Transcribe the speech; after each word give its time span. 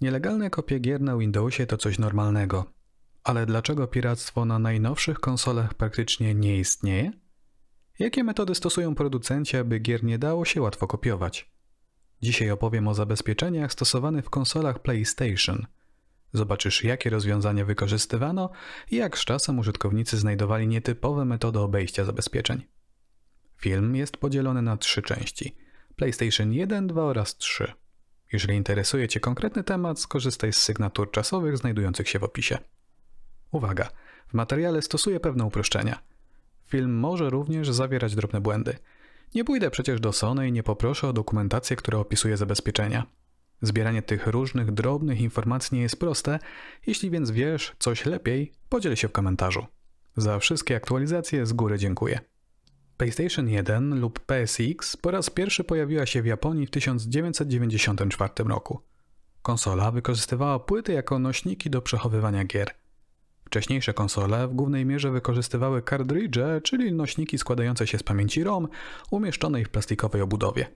Nielegalne 0.00 0.50
kopie 0.50 0.78
gier 0.78 1.00
na 1.00 1.16
Windowsie 1.16 1.66
to 1.66 1.76
coś 1.76 1.98
normalnego. 1.98 2.64
Ale 3.24 3.46
dlaczego 3.46 3.86
piractwo 3.86 4.44
na 4.44 4.58
najnowszych 4.58 5.20
konsolach 5.20 5.74
praktycznie 5.74 6.34
nie 6.34 6.58
istnieje? 6.58 7.12
Jakie 7.98 8.24
metody 8.24 8.54
stosują 8.54 8.94
producenci, 8.94 9.56
aby 9.56 9.78
gier 9.78 10.04
nie 10.04 10.18
dało 10.18 10.44
się 10.44 10.62
łatwo 10.62 10.86
kopiować? 10.86 11.50
Dzisiaj 12.22 12.50
opowiem 12.50 12.88
o 12.88 12.94
zabezpieczeniach 12.94 13.72
stosowanych 13.72 14.24
w 14.24 14.30
konsolach 14.30 14.78
PlayStation. 14.78 15.66
Zobaczysz, 16.32 16.84
jakie 16.84 17.10
rozwiązania 17.10 17.64
wykorzystywano 17.64 18.50
i 18.90 18.96
jak 18.96 19.18
z 19.18 19.24
czasem 19.24 19.58
użytkownicy 19.58 20.16
znajdowali 20.16 20.68
nietypowe 20.68 21.24
metody 21.24 21.58
obejścia 21.58 22.04
zabezpieczeń. 22.04 22.62
Film 23.56 23.96
jest 23.96 24.16
podzielony 24.16 24.62
na 24.62 24.76
trzy 24.76 25.02
części: 25.02 25.56
PlayStation 25.96 26.52
1, 26.52 26.86
2 26.86 27.02
oraz 27.02 27.36
3. 27.36 27.72
Jeżeli 28.32 28.56
interesuje 28.56 29.08
Cię 29.08 29.20
konkretny 29.20 29.64
temat, 29.64 30.00
skorzystaj 30.00 30.52
z 30.52 30.56
sygnatur 30.56 31.10
czasowych 31.10 31.58
znajdujących 31.58 32.08
się 32.08 32.18
w 32.18 32.24
opisie. 32.24 32.58
Uwaga, 33.50 33.88
w 34.28 34.34
materiale 34.34 34.82
stosuję 34.82 35.20
pewne 35.20 35.44
uproszczenia. 35.44 36.02
Film 36.66 36.98
może 36.98 37.30
również 37.30 37.70
zawierać 37.70 38.14
drobne 38.14 38.40
błędy. 38.40 38.78
Nie 39.34 39.44
pójdę 39.44 39.70
przecież 39.70 40.00
do 40.00 40.12
Sony 40.12 40.48
i 40.48 40.52
nie 40.52 40.62
poproszę 40.62 41.08
o 41.08 41.12
dokumentację, 41.12 41.76
która 41.76 41.98
opisuje 41.98 42.36
zabezpieczenia. 42.36 43.06
Zbieranie 43.62 44.02
tych 44.02 44.26
różnych 44.26 44.72
drobnych 44.72 45.20
informacji 45.20 45.76
nie 45.76 45.82
jest 45.82 46.00
proste, 46.00 46.38
jeśli 46.86 47.10
więc 47.10 47.30
wiesz 47.30 47.76
coś 47.78 48.06
lepiej, 48.06 48.52
podziel 48.68 48.96
się 48.96 49.08
w 49.08 49.12
komentarzu. 49.12 49.66
Za 50.16 50.38
wszystkie 50.38 50.76
aktualizacje 50.76 51.46
z 51.46 51.52
góry 51.52 51.78
dziękuję. 51.78 52.20
PlayStation 52.98 53.48
1 53.48 54.00
lub 54.00 54.20
PSX 54.20 54.96
po 54.96 55.10
raz 55.10 55.30
pierwszy 55.30 55.64
pojawiła 55.64 56.06
się 56.06 56.22
w 56.22 56.26
Japonii 56.26 56.66
w 56.66 56.70
1994 56.70 58.30
roku. 58.48 58.80
Konsola 59.42 59.90
wykorzystywała 59.90 60.58
płyty 60.58 60.92
jako 60.92 61.18
nośniki 61.18 61.70
do 61.70 61.82
przechowywania 61.82 62.44
gier. 62.44 62.70
Wcześniejsze 63.44 63.94
konsole 63.94 64.48
w 64.48 64.54
głównej 64.54 64.86
mierze 64.86 65.10
wykorzystywały 65.10 65.82
kartridże, 65.82 66.60
czyli 66.60 66.92
nośniki 66.92 67.38
składające 67.38 67.86
się 67.86 67.98
z 67.98 68.02
pamięci 68.02 68.44
ROM 68.44 68.68
umieszczonej 69.10 69.64
w 69.64 69.68
plastikowej 69.68 70.22
obudowie. 70.22 70.66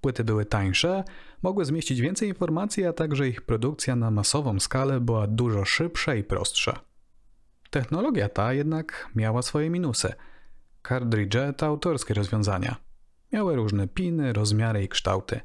Płyty 0.00 0.24
były 0.24 0.44
tańsze, 0.44 1.04
mogły 1.42 1.64
zmieścić 1.64 2.00
więcej 2.00 2.28
informacji, 2.28 2.84
a 2.84 2.92
także 2.92 3.28
ich 3.28 3.42
produkcja 3.42 3.96
na 3.96 4.10
masową 4.10 4.60
skalę 4.60 5.00
była 5.00 5.26
dużo 5.26 5.64
szybsza 5.64 6.14
i 6.14 6.24
prostsza. 6.24 6.80
Technologia 7.70 8.28
ta 8.28 8.52
jednak 8.52 9.08
miała 9.14 9.42
swoje 9.42 9.70
minusy. 9.70 10.12
Kartridże 10.84 11.52
to 11.52 11.66
autorskie 11.66 12.14
rozwiązania. 12.14 12.76
Miały 13.32 13.56
różne 13.56 13.88
piny, 13.88 14.32
rozmiary 14.32 14.84
i 14.84 14.88
kształty. 14.88 15.40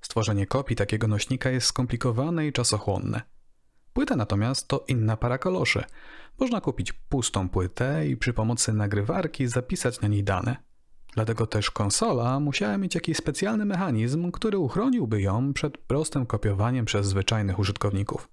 Stworzenie 0.00 0.46
kopii 0.46 0.76
takiego 0.76 1.08
nośnika 1.08 1.50
jest 1.50 1.66
skomplikowane 1.66 2.46
i 2.46 2.52
czasochłonne. 2.52 3.22
Płyta 3.92 4.16
natomiast 4.16 4.68
to 4.68 4.84
inna 4.88 5.16
para 5.16 5.38
koloszy. 5.38 5.84
Można 6.40 6.60
kupić 6.60 6.92
pustą 6.92 7.48
płytę 7.48 8.08
i 8.08 8.16
przy 8.16 8.32
pomocy 8.32 8.72
nagrywarki 8.72 9.46
zapisać 9.46 10.00
na 10.00 10.08
niej 10.08 10.24
dane. 10.24 10.56
Dlatego 11.14 11.46
też 11.46 11.70
konsola 11.70 12.40
musiała 12.40 12.78
mieć 12.78 12.94
jakiś 12.94 13.16
specjalny 13.16 13.64
mechanizm, 13.64 14.30
który 14.30 14.58
uchroniłby 14.58 15.22
ją 15.22 15.52
przed 15.52 15.78
prostym 15.78 16.26
kopiowaniem 16.26 16.84
przez 16.84 17.06
zwyczajnych 17.06 17.58
użytkowników. 17.58 18.28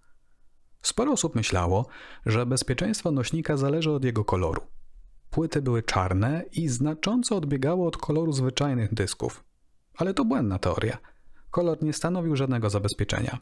Sporo 0.81 1.11
osób 1.11 1.35
myślało, 1.35 1.87
że 2.25 2.45
bezpieczeństwo 2.45 3.11
nośnika 3.11 3.57
zależy 3.57 3.91
od 3.91 4.03
jego 4.03 4.25
koloru. 4.25 4.61
Płyty 5.31 5.61
były 5.61 5.83
czarne 5.83 6.43
i 6.51 6.67
znacząco 6.67 7.35
odbiegało 7.35 7.87
od 7.87 7.97
koloru 7.97 8.31
zwyczajnych 8.31 8.93
dysków. 8.93 9.43
Ale 9.97 10.13
to 10.13 10.25
błędna 10.25 10.59
teoria. 10.59 10.97
Kolor 11.51 11.83
nie 11.83 11.93
stanowił 11.93 12.35
żadnego 12.35 12.69
zabezpieczenia. 12.69 13.37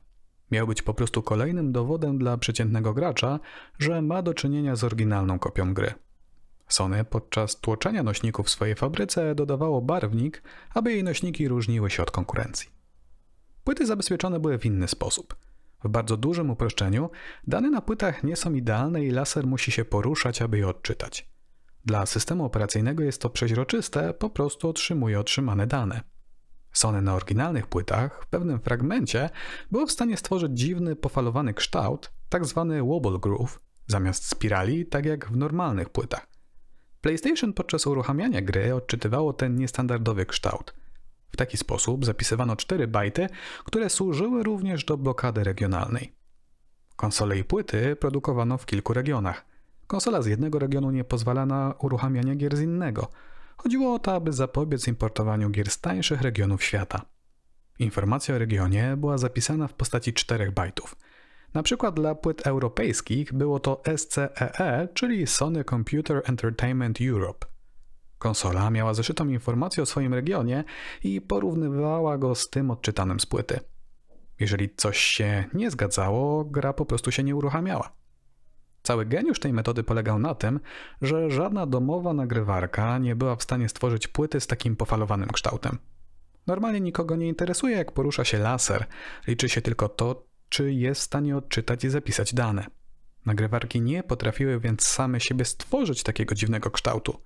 Miał 0.52 0.68
być 0.68 0.82
po 0.82 0.94
prostu 0.94 1.24
kolejnym 1.24 1.72
dowodem 1.72 2.18
dla 2.18 2.38
przeciętnego 2.38 2.94
gracza, 2.94 3.40
że 3.80 4.02
ma 4.02 4.22
do 4.22 4.34
czynienia 4.34 4.76
z 4.76 4.84
oryginalną 4.84 5.40
kopią 5.40 5.74
gry. 5.74 5.94
Sony 6.68 7.04
podczas 7.04 7.60
tłoczenia 7.60 8.04
nośników 8.04 8.46
w 8.46 8.50
swojej 8.50 8.76
fabryce 8.76 9.36
dodawało 9.36 9.82
barwnik, 9.82 10.44
aby 10.74 10.92
jej 10.92 11.04
nośniki 11.04 11.48
różniły 11.48 11.90
się 11.90 12.04
od 12.04 12.12
konkurencji. 12.12 12.70
Płyty 13.64 13.86
zabezpieczone 13.86 14.40
były 14.40 14.60
w 14.60 14.66
inny 14.66 14.88
sposób. 14.88 15.36
W 15.84 15.90
bardzo 15.90 16.18
dużym 16.18 16.50
uproszczeniu 16.50 17.10
dane 17.48 17.70
na 17.70 17.82
płytach 17.82 18.24
nie 18.24 18.36
są 18.36 18.54
idealne 18.54 19.06
i 19.06 19.12
laser 19.12 19.48
musi 19.48 19.72
się 19.72 19.86
poruszać, 19.86 20.42
aby 20.42 20.58
je 20.58 20.68
odczytać. 20.68 21.30
Dla 21.86 22.06
systemu 22.06 22.46
operacyjnego 22.46 23.04
jest 23.04 23.22
to 23.22 23.30
przeźroczyste, 23.30 24.14
po 24.14 24.30
prostu 24.30 24.70
otrzymuje 24.70 25.20
otrzymane 25.20 25.68
dane. 25.68 26.02
Sony 26.72 27.02
na 27.02 27.16
oryginalnych 27.16 27.68
płytach 27.68 28.24
w 28.24 28.28
pewnym 28.28 28.60
fragmencie 28.60 29.30
było 29.72 29.86
w 29.86 29.92
stanie 29.92 30.18
stworzyć 30.18 30.52
dziwny, 30.60 30.96
pofalowany 30.96 31.54
kształt, 31.54 32.12
tak 32.30 32.46
zwany 32.46 32.84
wobble 32.84 33.20
groove, 33.20 33.60
zamiast 33.88 34.26
spirali, 34.26 34.86
tak 34.86 35.06
jak 35.06 35.32
w 35.32 35.38
normalnych 35.38 35.90
płytach. 35.90 36.28
PlayStation 37.02 37.54
podczas 37.54 37.88
uruchamiania 37.88 38.42
gry 38.42 38.76
odczytywało 38.76 39.34
ten 39.34 39.56
niestandardowy 39.56 40.26
kształt. 40.26 40.76
W 41.32 41.38
taki 41.38 41.58
sposób 41.58 42.06
zapisywano 42.06 42.56
4 42.56 42.88
bajty, 42.88 43.28
które 43.66 43.90
służyły 43.90 44.44
również 44.44 44.86
do 44.86 44.98
blokady 44.98 45.44
regionalnej. 45.44 46.16
Konsole 46.96 47.38
i 47.38 47.44
płyty 47.44 47.96
produkowano 47.96 48.58
w 48.58 48.66
kilku 48.66 48.94
regionach. 48.94 49.46
Konsola 49.90 50.22
z 50.22 50.26
jednego 50.26 50.60
regionu 50.60 50.92
nie 50.92 51.04
pozwala 51.04 51.46
na 51.46 51.74
uruchamianie 51.80 52.36
gier 52.36 52.58
z 52.58 52.62
innego– 52.62 53.08
Chodziło 53.64 53.94
o 53.94 54.00
to, 54.00 54.14
aby 54.14 54.34
zapobiec 54.34 54.88
importowaniu 54.88 55.50
gier 55.50 55.70
z 55.70 55.82
tańszych 55.82 56.22
regionów 56.22 56.64
świata. 56.64 57.02
Informacja 57.80 58.36
o 58.36 58.38
regionie 58.38 58.96
była 58.98 59.18
zapisana 59.18 59.68
w 59.68 59.74
postaci 59.74 60.14
4 60.14 60.52
bajtów. 60.52 60.96
Na 61.54 61.64
przykład 61.64 61.96
dla 61.96 62.16
płyt 62.16 62.48
europejskich 62.48 63.34
było 63.34 63.60
to 63.60 63.82
SCEE, 63.96 64.60
e, 64.60 64.88
czyli 64.94 65.28
Sony 65.28 65.64
Computer 65.64 66.22
Entertainment 66.26 67.00
Europe. 67.02 67.48
Konsola 68.18 68.70
miała 68.70 68.94
zeszytą 68.94 69.28
informację 69.28 69.84
o 69.84 69.86
swoim 69.86 70.14
regionie 70.14 70.64
i 71.04 71.22
porównywała 71.22 72.18
go 72.18 72.36
z 72.36 72.50
tym 72.50 72.72
odczytanym 72.72 73.20
z 73.20 73.26
płyty. 73.26 73.60
Jeżeli 74.40 74.76
coś 74.76 74.98
się 74.98 75.46
nie 75.54 75.72
zgadzało, 75.72 76.46
gra 76.46 76.74
po 76.74 76.86
prostu 76.86 77.12
się 77.12 77.24
nie 77.24 77.36
uruchamiała. 77.36 77.99
Cały 78.84 79.06
geniusz 79.06 79.40
tej 79.40 79.54
metody 79.54 79.84
polegał 79.84 80.20
na 80.20 80.36
tym, 80.36 80.60
że 81.02 81.30
żadna 81.30 81.66
domowa 81.66 82.14
nagrywarka 82.14 82.98
nie 82.98 83.16
była 83.16 83.36
w 83.36 83.44
stanie 83.44 83.70
stworzyć 83.70 84.08
płyty 84.08 84.40
z 84.40 84.48
takim 84.48 84.76
pofalowanym 84.76 85.30
kształtem. 85.30 85.78
Normalnie 86.48 86.82
nikogo 86.82 87.16
nie 87.16 87.28
interesuje, 87.28 87.78
jak 87.78 87.92
porusza 87.92 88.24
się 88.24 88.40
laser, 88.40 88.86
liczy 89.28 89.50
się 89.50 89.62
tylko 89.62 89.90
to, 89.90 90.26
czy 90.50 90.74
jest 90.74 91.02
w 91.02 91.04
stanie 91.04 91.38
odczytać 91.38 91.84
i 91.84 91.90
zapisać 91.90 92.34
dane. 92.34 92.66
Nagrywarki 93.26 93.82
nie 93.82 94.04
potrafiły 94.04 94.60
więc 94.60 94.84
same 94.84 95.20
siebie 95.20 95.46
stworzyć 95.46 96.04
takiego 96.04 96.36
dziwnego 96.36 96.72
kształtu. 96.72 97.22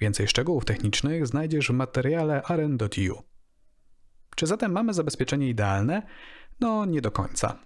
Więcej 0.00 0.28
szczegółów 0.28 0.64
technicznych 0.64 1.26
znajdziesz 1.26 1.68
w 1.68 1.74
materiale 1.74 2.42
aren.eu. 2.42 3.22
Czy 4.36 4.46
zatem 4.46 4.72
mamy 4.72 4.94
zabezpieczenie 4.94 5.48
idealne? 5.48 6.02
No, 6.60 6.84
nie 6.84 7.00
do 7.00 7.10
końca. 7.10 7.65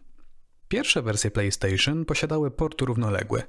Pierwsze 0.71 1.03
wersje 1.03 1.31
PlayStation 1.31 2.05
posiadały 2.05 2.51
port 2.51 2.81
równoległy. 2.81 3.43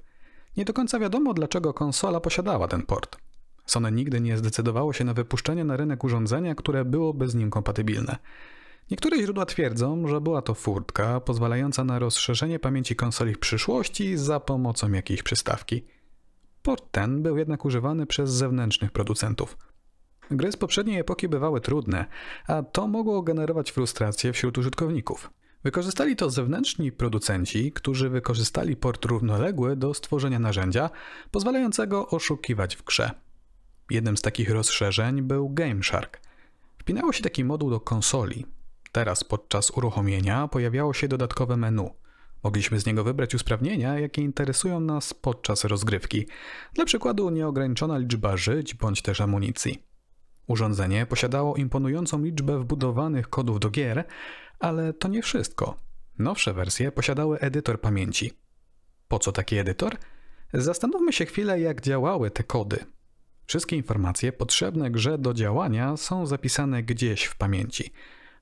Nie 0.58 0.66
do 0.66 0.74
końca 0.74 1.00
wiadomo, 1.00 1.34
dlaczego 1.34 1.74
konsola 1.74 2.20
posiadała 2.20 2.68
ten 2.68 2.82
port. 2.86 3.18
Sony 3.66 3.92
nigdy 3.92 4.22
nie 4.22 4.38
zdecydowało 4.38 4.94
się 4.94 5.04
na 5.04 5.14
wypuszczenie 5.14 5.64
na 5.64 5.78
rynek 5.78 6.04
urządzenia, 6.04 6.56
które 6.56 6.86
byłoby 6.86 7.30
z 7.30 7.36
nim 7.36 7.50
kompatybilne. 7.50 8.18
Niektóre 8.92 9.22
źródła 9.22 9.46
twierdzą, 9.46 10.08
że 10.08 10.22
była 10.22 10.42
to 10.42 10.54
furtka 10.54 11.20
pozwalająca 11.20 11.84
na 11.84 12.00
rozszerzenie 12.00 12.60
pamięci 12.60 12.96
konsoli 12.96 13.34
w 13.34 13.40
przyszłości 13.40 14.18
za 14.18 14.40
pomocą 14.40 14.92
jakiejś 14.92 15.24
przystawki. 15.24 15.86
Port 16.64 16.92
ten 16.92 17.24
był 17.24 17.38
jednak 17.38 17.66
używany 17.66 18.06
przez 18.06 18.32
zewnętrznych 18.32 18.92
producentów. 18.92 19.58
Gry 20.32 20.52
z 20.52 20.58
poprzedniej 20.58 21.00
epoki 21.00 21.28
bywały 21.30 21.62
trudne, 21.62 22.06
a 22.48 22.64
to 22.64 22.88
mogło 22.88 23.22
generować 23.22 23.72
frustrację 23.72 24.34
wśród 24.34 24.58
użytkowników. 24.58 25.30
Wykorzystali 25.64 26.16
to 26.16 26.30
zewnętrzni 26.30 26.92
producenci, 26.92 27.72
którzy 27.72 28.10
wykorzystali 28.10 28.76
port 28.76 29.06
równoległy 29.06 29.76
do 29.76 29.94
stworzenia 29.94 30.40
narzędzia 30.40 30.90
pozwalającego 31.32 32.08
oszukiwać 32.08 32.76
w 32.76 32.84
grze. 32.84 33.12
Jednym 33.90 34.18
z 34.18 34.22
takich 34.22 34.50
rozszerzeń 34.50 35.22
był 35.22 35.50
GameShark. 35.50 36.20
Wpinało 36.78 37.14
się 37.14 37.24
taki 37.24 37.44
moduł 37.44 37.70
do 37.70 37.80
konsoli. 37.80 38.46
Teraz 38.92 39.24
podczas 39.24 39.70
uruchomienia 39.70 40.48
pojawiało 40.48 40.94
się 40.94 41.08
dodatkowe 41.08 41.58
menu. 41.58 41.90
Mogliśmy 42.44 42.80
z 42.80 42.86
niego 42.86 43.04
wybrać 43.04 43.36
usprawnienia, 43.36 44.00
jakie 44.00 44.22
interesują 44.22 44.80
nas 44.80 45.14
podczas 45.14 45.64
rozgrywki. 45.64 46.28
Dla 46.74 46.86
przykładu 46.86 47.30
nieograniczona 47.30 47.98
liczba 47.98 48.38
żyć 48.38 48.74
bądź 48.74 49.02
też 49.02 49.22
amunicji. 49.22 49.84
Urządzenie 50.48 51.06
posiadało 51.06 51.56
imponującą 51.56 52.24
liczbę 52.24 52.60
wbudowanych 52.60 53.30
kodów 53.30 53.60
do 53.60 53.70
gier, 53.70 54.04
ale 54.62 54.94
to 54.94 55.08
nie 55.08 55.22
wszystko. 55.22 55.78
Nowsze 56.20 56.54
wersje 56.54 56.92
posiadały 56.92 57.40
edytor 57.40 57.82
pamięci. 57.82 58.32
Po 59.08 59.20
co 59.20 59.32
taki 59.32 59.58
edytor? 59.58 59.98
Zastanówmy 60.54 61.14
się 61.14 61.26
chwilę, 61.26 61.60
jak 61.60 61.82
działały 61.82 62.32
te 62.32 62.44
kody. 62.44 62.86
Wszystkie 63.46 63.76
informacje 63.76 64.32
potrzebne 64.32 64.92
grze 64.92 65.18
do 65.18 65.34
działania 65.34 65.98
są 65.98 66.26
zapisane 66.26 66.84
gdzieś 66.84 67.24
w 67.24 67.36
pamięci. 67.36 67.94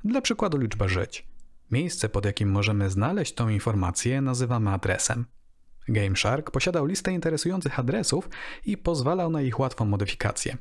Dla 0.04 0.22
przykładu 0.22 0.58
liczba 0.58 0.88
żyć. 0.88 1.28
Miejsce, 1.72 2.10
pod 2.10 2.26
jakim 2.26 2.52
możemy 2.52 2.90
znaleźć 2.90 3.34
tą 3.34 3.50
informację, 3.50 4.22
nazywamy 4.22 4.70
adresem. 4.70 5.26
GameShark 5.88 6.52
posiadał 6.52 6.86
listę 6.86 7.12
interesujących 7.14 7.80
adresów 7.80 8.30
i 8.66 8.78
pozwalał 8.78 9.30
na 9.30 9.42
ich 9.42 9.60
łatwą 9.60 9.86
modyfikację. 9.86 10.58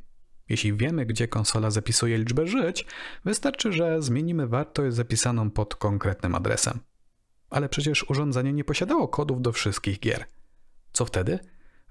Jeśli 0.48 0.76
wiemy, 0.76 1.06
gdzie 1.06 1.28
konsola 1.28 1.70
zapisuje 1.70 2.18
liczbę 2.18 2.46
żyć, 2.46 2.86
wystarczy, 3.24 3.72
że 3.72 4.02
zmienimy 4.02 4.46
wartość 4.46 4.96
zapisaną 4.96 5.50
pod 5.50 5.74
konkretnym 5.74 6.34
adresem. 6.34 6.80
Ale 7.50 7.68
przecież 7.68 8.10
urządzenie 8.10 8.52
nie 8.52 8.64
posiadało 8.64 9.08
kodów 9.08 9.42
do 9.42 9.52
wszystkich 9.52 10.00
gier. 10.00 10.24
Co 10.92 11.04
wtedy? 11.04 11.38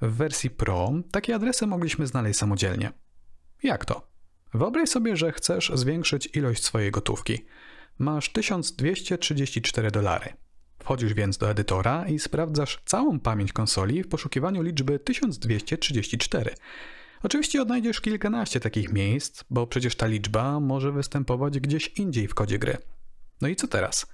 W 0.01 0.15
wersji 0.15 0.49
Pro 0.49 0.91
takie 1.11 1.35
adresy 1.35 1.67
mogliśmy 1.67 2.07
znaleźć 2.07 2.39
samodzielnie. 2.39 2.91
Jak 3.63 3.85
to? 3.85 4.07
Wyobraź 4.53 4.89
sobie, 4.89 5.15
że 5.15 5.31
chcesz 5.31 5.71
zwiększyć 5.75 6.29
ilość 6.33 6.63
swojej 6.63 6.91
gotówki. 6.91 7.45
Masz 7.99 8.29
1234 8.31 9.91
dolary. 9.91 10.33
Wchodzisz 10.79 11.13
więc 11.13 11.37
do 11.37 11.49
edytora 11.49 12.05
i 12.07 12.19
sprawdzasz 12.19 12.81
całą 12.85 13.19
pamięć 13.19 13.53
konsoli 13.53 14.03
w 14.03 14.07
poszukiwaniu 14.07 14.61
liczby 14.61 14.99
1234. 14.99 16.55
Oczywiście 17.23 17.61
odnajdziesz 17.61 18.01
kilkanaście 18.01 18.59
takich 18.59 18.93
miejsc, 18.93 19.43
bo 19.49 19.67
przecież 19.67 19.95
ta 19.95 20.07
liczba 20.07 20.59
może 20.59 20.91
występować 20.91 21.59
gdzieś 21.59 21.87
indziej 21.87 22.27
w 22.27 22.33
kodzie 22.33 22.59
gry. 22.59 22.77
No 23.41 23.47
i 23.47 23.55
co 23.55 23.67
teraz? 23.67 24.05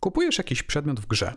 Kupujesz 0.00 0.38
jakiś 0.38 0.62
przedmiot 0.62 1.00
w 1.00 1.06
grze. 1.06 1.34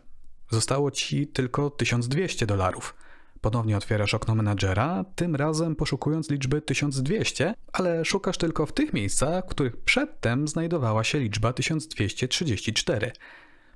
Zostało 0.49 0.91
ci 0.91 1.27
tylko 1.27 1.69
1200 1.69 2.45
dolarów. 2.45 2.95
Ponownie 3.41 3.77
otwierasz 3.77 4.13
okno 4.13 4.35
menadżera, 4.35 5.05
tym 5.15 5.35
razem 5.35 5.75
poszukując 5.75 6.29
liczby 6.29 6.61
1200, 6.61 7.53
ale 7.73 8.05
szukasz 8.05 8.37
tylko 8.37 8.65
w 8.65 8.73
tych 8.73 8.93
miejscach, 8.93 9.45
w 9.45 9.49
których 9.49 9.77
przedtem 9.77 10.47
znajdowała 10.47 11.03
się 11.03 11.19
liczba 11.19 11.53
1234. 11.53 13.11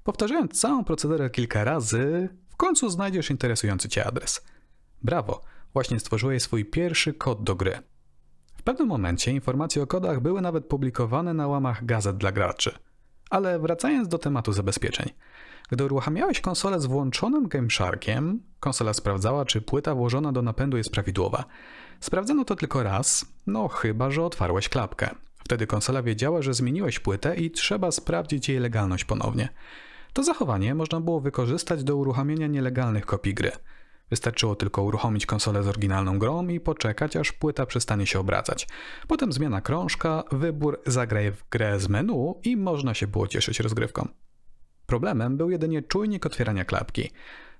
Powtarzając 0.04 0.62
całą 0.62 0.84
procedurę 0.84 1.30
kilka 1.30 1.64
razy, 1.64 2.30
w 2.50 2.56
końcu 2.56 2.90
znajdziesz 2.90 3.30
interesujący 3.30 3.90
cię 3.90 4.06
adres. 4.06 4.42
Brawo, 5.02 5.42
właśnie 5.76 6.00
stworzyłeś 6.00 6.44
swój 6.44 6.66
pierwszy 6.66 7.14
kod 7.14 7.44
do 7.44 7.56
gry. 7.56 7.80
W 8.58 8.64
pewnym 8.64 8.88
momencie 8.88 9.32
informacje 9.32 9.84
o 9.84 9.88
kodach 9.88 10.20
były 10.20 10.42
nawet 10.42 10.66
publikowane 10.66 11.34
na 11.34 11.48
łamach 11.48 11.86
gazet 11.86 12.18
dla 12.18 12.32
graczy. 12.32 12.72
Ale 13.30 13.60
wracając 13.60 14.08
do 14.08 14.18
tematu 14.18 14.54
zabezpieczeń. 14.54 15.10
Gdy 15.70 15.86
uruchamiałeś 15.86 16.42
konsolę 16.42 16.80
z 16.80 16.86
włączonym 16.86 17.48
GameSharkiem, 17.48 18.44
konsola 18.60 18.94
sprawdzała, 18.94 19.46
czy 19.46 19.62
płyta 19.62 19.96
włożona 19.96 20.32
do 20.32 20.42
napędu 20.42 20.78
jest 20.78 20.92
prawidłowa. 20.92 21.46
Sprawdzano 22.00 22.46
to 22.46 22.56
tylko 22.56 22.84
raz, 22.84 23.26
no 23.48 23.68
chyba, 23.68 24.12
że 24.12 24.24
otwarłeś 24.24 24.70
klapkę. 24.70 25.10
Wtedy 25.38 25.68
konsola 25.68 26.04
wiedziała, 26.04 26.42
że 26.42 26.54
zmieniłeś 26.54 27.00
płytę 27.00 27.36
i 27.36 27.52
trzeba 27.52 27.92
sprawdzić 27.92 28.50
jej 28.50 28.60
legalność 28.60 29.06
ponownie. 29.06 29.50
To 30.14 30.24
zachowanie 30.24 30.76
można 30.76 31.02
było 31.02 31.20
wykorzystać 31.20 31.84
do 31.84 31.96
uruchamiania 31.96 32.48
nielegalnych 32.48 33.06
kopii 33.06 33.34
gry. 33.34 33.52
Wystarczyło 34.10 34.56
tylko 34.56 34.84
uruchomić 34.84 35.26
konsolę 35.26 35.64
z 35.64 35.68
oryginalną 35.68 36.20
grą 36.20 36.48
i 36.48 36.60
poczekać, 36.60 37.16
aż 37.16 37.32
płyta 37.32 37.66
przestanie 37.66 38.06
się 38.06 38.20
obracać. 38.20 38.68
Potem 39.08 39.34
zmiana 39.34 39.62
krążka, 39.62 40.24
wybór 40.32 40.82
zagraj 40.86 41.32
w 41.32 41.50
grę 41.50 41.80
z 41.80 41.90
menu 41.90 42.40
i 42.44 42.58
można 42.58 42.94
się 42.94 43.08
było 43.08 43.28
cieszyć 43.28 43.60
rozgrywką. 43.60 44.08
Problemem 44.86 45.38
był 45.38 45.50
jedynie 45.50 45.82
czujnik 45.82 46.26
otwierania 46.26 46.66
klapki. 46.66 47.12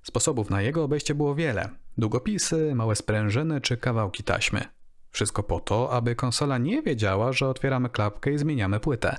Sposobów 0.04 0.50
na 0.50 0.62
jego 0.62 0.84
obejście 0.84 1.16
było 1.16 1.36
wiele: 1.36 1.70
długopisy, 1.98 2.76
małe 2.76 2.96
sprężyny 2.96 3.62
czy 3.62 3.78
kawałki 3.78 4.24
taśmy. 4.24 4.66
Wszystko 5.12 5.44
po 5.44 5.60
to, 5.60 5.92
aby 5.92 6.16
konsola 6.16 6.58
nie 6.58 6.82
wiedziała, 6.82 7.34
że 7.34 7.50
otwieramy 7.50 7.90
klapkę 7.90 8.34
i 8.34 8.38
zmieniamy 8.38 8.80
płytę. 8.80 9.18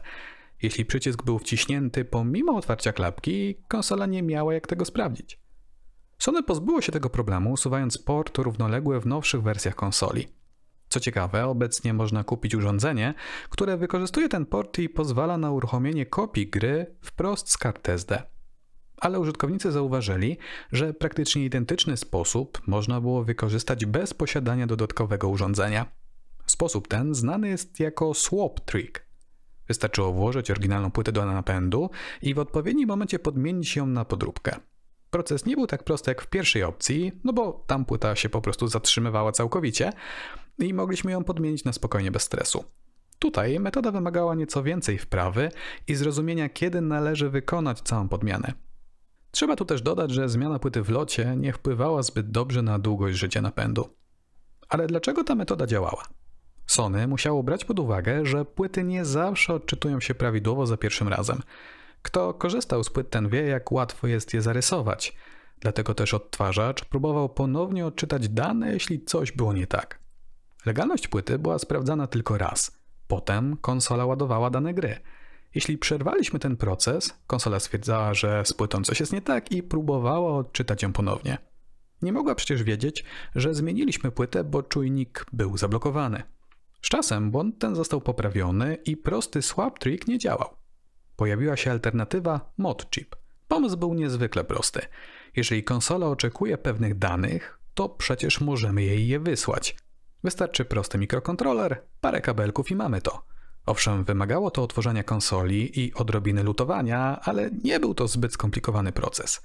Jeśli 0.63 0.85
przycisk 0.85 1.23
był 1.23 1.39
wciśnięty 1.39 2.05
pomimo 2.05 2.57
otwarcia 2.57 2.93
klapki, 2.93 3.55
konsola 3.69 4.07
nie 4.07 4.23
miała 4.23 4.55
jak 4.55 4.67
tego 4.67 4.85
sprawdzić. 4.85 5.46
Sony 6.19 6.43
pozbyło 6.43 6.81
się 6.81 6.93
tego 6.93 7.11
problemu, 7.11 7.53
usuwając 7.53 7.99
port 7.99 8.39
równoległy 8.39 9.01
w 9.01 9.07
nowszych 9.07 9.43
wersjach 9.43 9.75
konsoli. 9.75 10.29
Co 10.89 11.01
ciekawe, 11.01 11.47
obecnie 11.47 11.95
można 11.95 12.25
kupić 12.25 12.55
urządzenie, 12.55 13.15
które 13.51 13.77
wykorzystuje 13.77 14.29
ten 14.29 14.47
port 14.47 14.79
i 14.79 14.89
pozwala 14.89 15.39
na 15.39 15.51
uruchomienie 15.51 16.07
kopii 16.07 16.51
gry 16.51 16.97
wprost 17.01 17.51
z 17.51 17.59
kart 17.59 17.89
SD. 17.89 18.23
Ale 18.97 19.21
użytkownicy 19.21 19.73
zauważyli, 19.73 20.39
że 20.73 20.95
praktycznie 20.95 21.45
identyczny 21.45 21.97
sposób 21.97 22.63
można 22.67 23.01
było 23.01 23.25
wykorzystać 23.25 23.87
bez 23.87 24.15
posiadania 24.15 24.67
dodatkowego 24.67 25.29
urządzenia. 25.29 25.87
Sposób 26.47 26.89
ten 26.89 27.15
znany 27.15 27.49
jest 27.49 27.81
jako 27.81 28.15
swap 28.15 28.61
trick. 28.61 29.07
Wystarczyło 29.69 30.13
włożyć 30.13 30.51
oryginalną 30.51 30.91
płytę 30.91 31.13
do 31.13 31.27
napędu 31.27 31.91
i 32.23 32.35
w 32.35 32.39
odpowiednim 32.39 32.89
momencie 32.89 33.19
podmienić 33.19 33.77
ją 33.77 33.87
na 33.87 34.05
podróbkę. 34.05 34.57
Proces 35.17 35.47
nie 35.47 35.57
był 35.57 35.67
tak 35.67 35.83
prosty 35.83 36.11
jak 36.11 36.23
w 36.23 36.27
pierwszej 36.27 36.63
opcji, 36.63 37.13
no 37.25 37.33
bo 37.33 37.65
tam 37.67 37.85
płyta 37.85 38.17
się 38.17 38.29
po 38.29 38.41
prostu 38.41 38.69
zatrzymywała 38.69 39.33
całkowicie 39.33 39.93
i 40.59 40.75
mogliśmy 40.75 41.13
ją 41.13 41.25
podmienić 41.25 41.65
na 41.65 41.73
spokojnie 41.73 42.11
bez 42.11 42.23
stresu. 42.23 42.65
Tutaj 43.19 43.61
metoda 43.61 43.91
wymagała 43.91 44.35
nieco 44.35 44.63
więcej 44.63 44.99
wprawy 44.99 45.51
i 45.89 45.95
zrozumienia, 45.95 46.49
kiedy 46.49 46.81
należy 46.81 47.31
wykonać 47.31 47.81
całą 47.81 48.09
podmianę. 48.09 48.53
Trzeba 49.31 49.57
tu 49.57 49.65
też 49.65 49.83
dodać, 49.83 50.11
że 50.11 50.29
zmiana 50.29 50.59
płyty 50.59 50.83
w 50.83 50.91
locie 50.91 51.37
nie 51.37 51.53
wpływała 51.53 52.03
zbyt 52.03 52.31
dobrze 52.31 52.63
na 52.63 52.79
długość 52.79 53.19
życia 53.19 53.43
napędu. 53.43 53.89
Ale 54.69 54.87
dlaczego 54.87 55.25
ta 55.25 55.35
metoda 55.35 55.67
działała? 55.67 56.03
Sony 56.67 57.07
musiało 57.07 57.43
brać 57.43 57.65
pod 57.65 57.79
uwagę, 57.79 58.27
że 58.27 58.45
płyty 58.45 58.85
nie 58.85 59.05
zawsze 59.05 59.55
odczytują 59.55 60.01
się 60.01 60.15
prawidłowo 60.15 60.67
za 60.67 60.77
pierwszym 60.77 61.09
razem. 61.09 61.43
Kto 62.07 62.35
korzystał 62.35 62.85
z 62.85 62.91
płyt 62.91 63.11
ten 63.11 63.29
wie, 63.29 63.43
jak 63.43 63.73
łatwo 63.73 64.07
jest 64.07 64.35
je 64.35 64.43
zarysować. 64.43 65.17
Dlatego 65.61 65.95
też 65.95 66.15
odtwarzacz 66.15 66.85
próbował 66.85 67.29
ponownie 67.29 67.87
odczytać 67.87 68.29
dane, 68.29 68.73
jeśli 68.73 69.05
coś 69.05 69.33
było 69.33 69.53
nie 69.53 69.67
tak. 69.67 69.99
Legalność 70.67 71.09
płyty 71.09 71.39
była 71.39 71.59
sprawdzana 71.59 72.07
tylko 72.07 72.39
raz. 72.39 72.79
Potem 73.09 73.57
konsola 73.57 74.07
ładowała 74.07 74.51
dane 74.51 74.75
gry. 74.75 75.01
Jeśli 75.55 75.79
przerwaliśmy 75.79 76.39
ten 76.39 76.57
proces, 76.57 77.15
konsola 77.27 77.61
stwierdzała, 77.61 78.15
że 78.15 78.43
z 78.45 78.53
płytą 78.53 78.85
coś 78.85 79.01
jest 79.01 79.13
nie 79.13 79.23
tak 79.23 79.53
i 79.53 79.63
próbowała 79.63 80.37
odczytać 80.37 80.83
ją 80.83 80.93
ponownie. 80.93 81.39
Nie 82.03 82.13
mogła 82.13 82.35
przecież 82.35 82.63
wiedzieć, 82.63 83.05
że 83.35 83.55
zmieniliśmy 83.55 84.11
płytę, 84.11 84.45
bo 84.45 84.63
czujnik 84.63 85.27
był 85.33 85.57
zablokowany. 85.57 86.23
Z 86.83 86.89
czasem 86.89 87.31
błąd 87.31 87.59
ten 87.59 87.75
został 87.75 88.01
poprawiony 88.01 88.75
i 88.85 88.97
prosty 88.97 89.43
swap 89.43 89.79
trick 89.79 90.09
nie 90.09 90.19
działał. 90.19 90.66
Pojawiła 91.17 91.57
się 91.57 91.71
alternatywa 91.71 92.53
mod 92.59 92.91
chip. 92.91 93.17
Pomysł 93.49 93.77
był 93.77 93.95
niezwykle 93.95 94.45
prosty. 94.45 94.81
Jeżeli 95.37 95.65
konsola 95.65 96.07
oczekuje 96.07 96.59
pewnych 96.59 96.99
danych, 96.99 97.59
to 97.75 97.89
przecież 97.89 98.41
możemy 98.41 98.83
jej 98.83 99.09
je 99.09 99.21
wysłać. 99.21 99.77
Wystarczy 100.25 100.65
prosty 100.65 100.99
mikrokontroler, 100.99 101.83
parę 102.01 102.21
kabelków 102.21 102.71
i 102.71 102.77
mamy 102.77 103.01
to. 103.01 103.23
Owszem, 103.67 104.05
wymagało 104.05 104.51
to 104.51 104.63
otworzenia 104.63 105.03
konsoli 105.03 105.81
i 105.81 105.95
odrobiny 105.95 106.43
lutowania, 106.43 107.21
ale 107.23 107.51
nie 107.65 107.81
był 107.81 107.95
to 107.95 108.09
zbyt 108.09 108.33
skomplikowany 108.33 108.93
proces. 108.93 109.43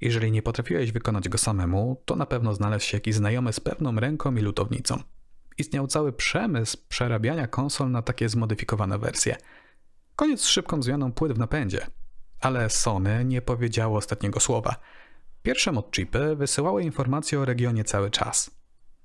Jeżeli 0.00 0.32
nie 0.32 0.42
potrafiłeś 0.42 0.92
wykonać 0.92 1.28
go 1.28 1.38
samemu, 1.38 2.02
to 2.04 2.16
na 2.16 2.26
pewno 2.26 2.54
znalazł 2.54 2.84
się 2.84 2.96
jakiś 2.96 3.14
znajomy 3.14 3.52
z 3.52 3.60
pewną 3.60 4.00
ręką 4.00 4.36
i 4.36 4.40
lutownicą. 4.40 5.02
Istniał 5.58 5.86
cały 5.86 6.12
przemysł 6.12 6.78
przerabiania 6.88 7.46
konsol 7.46 7.90
na 7.90 8.02
takie 8.02 8.28
zmodyfikowane 8.28 8.98
wersje. 8.98 9.36
Koniec 10.16 10.40
z 10.40 10.46
szybką 10.46 10.82
zmianą 10.82 11.12
płyt 11.12 11.32
w 11.32 11.38
napędzie. 11.38 11.86
Ale 12.40 12.70
Sony 12.70 13.24
nie 13.24 13.42
powiedziało 13.42 13.98
ostatniego 13.98 14.40
słowa. 14.40 14.76
Pierwsze 15.42 15.72
modchipy 15.72 16.36
wysyłały 16.36 16.82
informacje 16.82 17.40
o 17.40 17.44
regionie 17.44 17.84
cały 17.84 18.10
czas. 18.10 18.50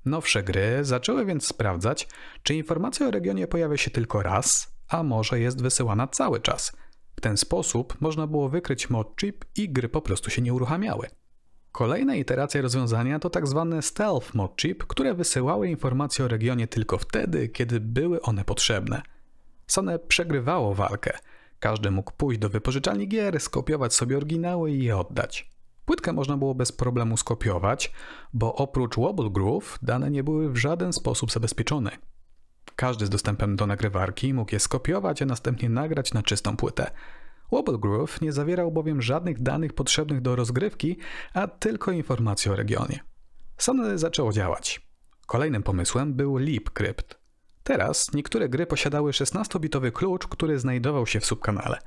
Nowsze 0.05 0.43
gry 0.43 0.79
zaczęły 0.81 1.25
więc 1.25 1.47
sprawdzać, 1.47 2.07
czy 2.43 2.55
informacja 2.55 3.07
o 3.07 3.11
regionie 3.11 3.47
pojawia 3.47 3.77
się 3.77 3.91
tylko 3.91 4.23
raz, 4.23 4.75
a 4.87 5.03
może 5.03 5.39
jest 5.39 5.61
wysyłana 5.61 6.07
cały 6.07 6.39
czas. 6.39 6.71
W 7.15 7.21
ten 7.21 7.37
sposób 7.37 8.01
można 8.01 8.27
było 8.27 8.49
wykryć 8.49 8.89
modchip 8.89 9.45
i 9.55 9.69
gry 9.69 9.89
po 9.89 10.01
prostu 10.01 10.29
się 10.29 10.41
nie 10.41 10.53
uruchamiały. 10.53 11.07
Kolejna 11.71 12.15
iteracja 12.15 12.61
rozwiązania 12.61 13.19
to 13.19 13.29
tak 13.29 13.47
zwane 13.47 13.81
stealth 13.81 14.33
modchip, 14.33 14.83
które 14.83 15.13
wysyłały 15.13 15.69
informacje 15.69 16.25
o 16.25 16.27
regionie 16.27 16.67
tylko 16.67 16.97
wtedy, 16.97 17.49
kiedy 17.49 17.79
były 17.79 18.21
one 18.21 18.45
potrzebne. 18.45 19.01
Sony 19.69 19.99
przegrywało 19.99 20.75
walkę. 20.75 21.17
Każdy 21.59 21.91
mógł 21.91 22.11
pójść 22.11 22.39
do 22.39 22.49
wypożyczalni 22.49 23.07
gier, 23.07 23.39
skopiować 23.39 23.93
sobie 23.93 24.17
oryginały 24.17 24.71
i 24.71 24.83
je 24.83 24.97
oddać. 24.97 25.49
Płytkę 25.85 26.13
można 26.13 26.37
było 26.37 26.55
bez 26.55 26.71
problemu 26.71 27.17
skopiować, 27.17 27.93
bo 28.33 28.55
oprócz 28.55 28.95
Wobble 28.95 29.29
Groove 29.29 29.79
dane 29.81 30.11
nie 30.11 30.23
były 30.23 30.49
w 30.51 30.57
żaden 30.57 30.93
sposób 30.93 31.31
zabezpieczone. 31.31 31.91
Każdy 32.75 33.05
z 33.05 33.09
dostępem 33.09 33.55
do 33.55 33.67
nagrywarki 33.67 34.33
mógł 34.33 34.53
je 34.53 34.59
skopiować, 34.59 35.21
a 35.21 35.25
następnie 35.25 35.69
nagrać 35.69 36.13
na 36.13 36.23
czystą 36.23 36.57
płytę. 36.57 36.91
Wobble 37.51 37.77
Groove 37.77 38.21
nie 38.21 38.31
zawierał 38.31 38.71
bowiem 38.71 39.01
żadnych 39.01 39.41
danych 39.41 39.73
potrzebnych 39.73 40.21
do 40.21 40.35
rozgrywki, 40.35 40.97
a 41.33 41.47
tylko 41.47 41.91
informacje 41.91 42.51
o 42.51 42.55
regionie. 42.55 42.99
Sony 43.57 43.97
zaczęło 43.97 44.33
działać. 44.33 44.89
Kolejnym 45.25 45.63
pomysłem 45.63 46.13
był 46.13 46.37
Leap 46.37 46.69
Crypt. 46.69 47.18
Teraz 47.69 48.13
niektóre 48.13 48.49
gry 48.49 48.65
posiadały 48.65 49.11
16-bitowy 49.11 49.91
klucz, 49.91 50.27
który 50.27 50.59
znajdował 50.59 51.07
się 51.07 51.19
w 51.19 51.25
subkanale. 51.25 51.77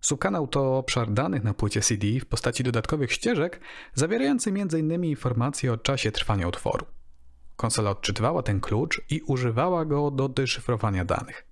Subkanał 0.00 0.46
to 0.46 0.78
obszar 0.78 1.10
danych 1.10 1.44
na 1.44 1.54
płycie 1.54 1.80
CD 1.80 2.06
w 2.20 2.26
postaci 2.26 2.62
dodatkowych 2.62 3.12
ścieżek, 3.12 3.60
zawierający 3.94 4.50
m.in. 4.50 5.04
informacje 5.04 5.72
o 5.72 5.76
czasie 5.76 6.12
trwania 6.12 6.48
utworu. 6.48 6.86
Konsola 7.56 7.90
odczytywała 7.90 8.42
ten 8.42 8.60
klucz 8.60 9.02
i 9.10 9.20
używała 9.20 9.84
go 9.84 10.10
do 10.10 10.28
deszyfrowania 10.28 11.04
danych. 11.04 11.46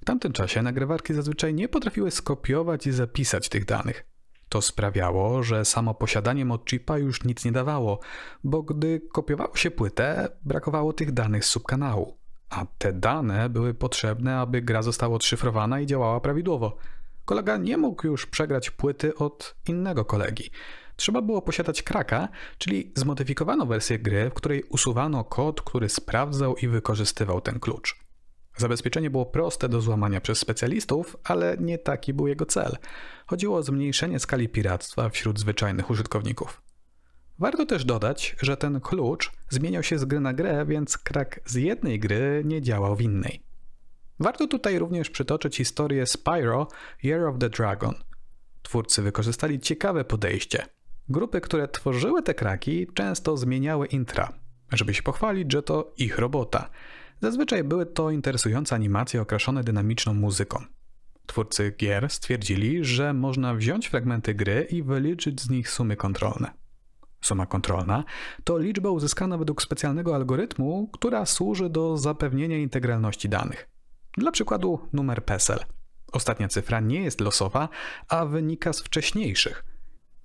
W 0.00 0.04
tamtym 0.04 0.32
czasie 0.32 0.62
nagrywarki 0.62 1.14
zazwyczaj 1.14 1.54
nie 1.54 1.68
potrafiły 1.68 2.10
skopiować 2.10 2.86
i 2.86 2.92
zapisać 2.92 3.48
tych 3.48 3.64
danych. 3.64 4.04
To 4.48 4.62
sprawiało, 4.62 5.42
że 5.42 5.64
samo 5.64 5.94
posiadanie 5.94 6.44
mod 6.44 6.70
chipa 6.70 6.98
już 6.98 7.24
nic 7.24 7.44
nie 7.44 7.52
dawało, 7.52 8.00
bo 8.44 8.62
gdy 8.62 9.00
kopiowało 9.12 9.56
się 9.56 9.70
płytę, 9.70 10.28
brakowało 10.44 10.92
tych 10.92 11.12
danych 11.12 11.44
z 11.44 11.48
subkanału, 11.48 12.18
a 12.50 12.66
te 12.78 12.92
dane 12.92 13.48
były 13.48 13.74
potrzebne, 13.74 14.38
aby 14.38 14.62
gra 14.62 14.82
została 14.82 15.16
odszyfrowana 15.16 15.80
i 15.80 15.86
działała 15.86 16.20
prawidłowo. 16.20 16.76
Kolega 17.24 17.56
nie 17.56 17.76
mógł 17.76 18.06
już 18.06 18.26
przegrać 18.26 18.70
płyty 18.70 19.14
od 19.14 19.56
innego 19.68 20.04
kolegi. 20.04 20.50
Trzeba 20.96 21.22
było 21.22 21.42
posiadać 21.42 21.82
kraka, 21.82 22.28
czyli 22.58 22.92
zmodyfikowaną 22.96 23.66
wersję 23.66 23.98
gry, 23.98 24.30
w 24.30 24.34
której 24.34 24.62
usuwano 24.62 25.24
kod, 25.24 25.62
który 25.62 25.88
sprawdzał 25.88 26.56
i 26.56 26.68
wykorzystywał 26.68 27.40
ten 27.40 27.60
klucz. 27.60 27.96
Zabezpieczenie 28.56 29.10
było 29.10 29.26
proste 29.26 29.68
do 29.68 29.80
złamania 29.80 30.20
przez 30.20 30.38
specjalistów, 30.38 31.16
ale 31.24 31.56
nie 31.60 31.78
taki 31.78 32.14
był 32.14 32.26
jego 32.26 32.46
cel. 32.46 32.76
Chodziło 33.26 33.56
o 33.56 33.62
zmniejszenie 33.62 34.18
skali 34.18 34.48
piractwa 34.48 35.08
wśród 35.08 35.40
zwyczajnych 35.40 35.90
użytkowników. 35.90 36.67
Warto 37.38 37.66
też 37.66 37.84
dodać, 37.84 38.36
że 38.42 38.56
ten 38.56 38.80
klucz 38.80 39.32
zmieniał 39.48 39.82
się 39.82 39.98
z 39.98 40.04
gry 40.04 40.20
na 40.20 40.32
grę, 40.32 40.66
więc 40.66 40.98
krak 40.98 41.40
z 41.44 41.54
jednej 41.54 42.00
gry 42.00 42.42
nie 42.44 42.62
działał 42.62 42.96
w 42.96 43.00
innej. 43.00 43.42
Warto 44.20 44.46
tutaj 44.46 44.78
również 44.78 45.10
przytoczyć 45.10 45.56
historię 45.56 46.06
Spyro 46.06 46.68
Year 47.04 47.24
of 47.24 47.38
the 47.38 47.50
Dragon. 47.50 47.94
Twórcy 48.62 49.02
wykorzystali 49.02 49.60
ciekawe 49.60 50.04
podejście. 50.04 50.66
Grupy, 51.08 51.40
które 51.40 51.68
tworzyły 51.68 52.22
te 52.22 52.34
kraki, 52.34 52.86
często 52.94 53.36
zmieniały 53.36 53.86
intra, 53.86 54.32
żeby 54.72 54.94
się 54.94 55.02
pochwalić, 55.02 55.52
że 55.52 55.62
to 55.62 55.94
ich 55.96 56.18
robota. 56.18 56.70
Zazwyczaj 57.20 57.64
były 57.64 57.86
to 57.86 58.10
interesujące 58.10 58.74
animacje 58.74 59.20
okraszone 59.20 59.64
dynamiczną 59.64 60.14
muzyką. 60.14 60.64
Twórcy 61.26 61.74
gier 61.78 62.10
stwierdzili, 62.10 62.84
że 62.84 63.14
można 63.14 63.54
wziąć 63.54 63.86
fragmenty 63.86 64.34
gry 64.34 64.66
i 64.70 64.82
wyliczyć 64.82 65.40
z 65.40 65.50
nich 65.50 65.70
sumy 65.70 65.96
kontrolne. 65.96 66.67
Suma 67.20 67.46
kontrolna 67.46 68.04
to 68.44 68.58
liczba 68.58 68.90
uzyskana 68.90 69.38
według 69.38 69.62
specjalnego 69.62 70.14
algorytmu, 70.14 70.88
która 70.92 71.26
służy 71.26 71.70
do 71.70 71.96
zapewnienia 71.96 72.56
integralności 72.58 73.28
danych. 73.28 73.68
Dla 74.18 74.32
przykładu 74.32 74.88
numer 74.92 75.24
PESEL. 75.24 75.58
Ostatnia 76.12 76.48
cyfra 76.48 76.80
nie 76.80 77.02
jest 77.02 77.20
losowa, 77.20 77.68
a 78.08 78.26
wynika 78.26 78.72
z 78.72 78.80
wcześniejszych. 78.80 79.64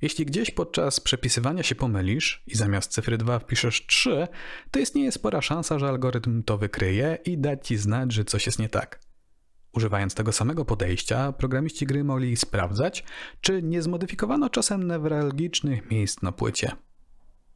Jeśli 0.02 0.26
gdzieś 0.26 0.52
podczas 0.52 1.00
przepisywania 1.00 1.64
się 1.64 1.76
pomylisz 1.76 2.44
i 2.48 2.56
zamiast 2.56 2.92
cyfry 2.92 3.18
2 3.18 3.40
wpiszesz 3.40 3.86
3, 3.86 4.28
to 4.72 4.80
istnieje 4.80 5.12
spora 5.12 5.42
szansa, 5.42 5.80
że 5.80 5.88
algorytm 5.88 6.44
to 6.44 6.58
wykryje 6.58 7.18
i 7.26 7.38
da 7.38 7.58
ci 7.58 7.78
znać, 7.78 8.12
że 8.12 8.26
coś 8.26 8.46
jest 8.46 8.60
nie 8.60 8.70
tak. 8.70 9.00
Używając 9.74 10.16
tego 10.16 10.32
samego 10.32 10.66
podejścia, 10.66 11.32
programiści 11.32 11.86
gry 11.86 12.04
mogli 12.04 12.38
sprawdzać, 12.38 13.04
czy 13.42 13.64
nie 13.64 13.82
zmodyfikowano 13.82 14.50
czasem 14.50 14.88
newralgicznych 14.88 15.92
miejsc 15.92 16.22
na 16.22 16.32
płycie. 16.32 16.72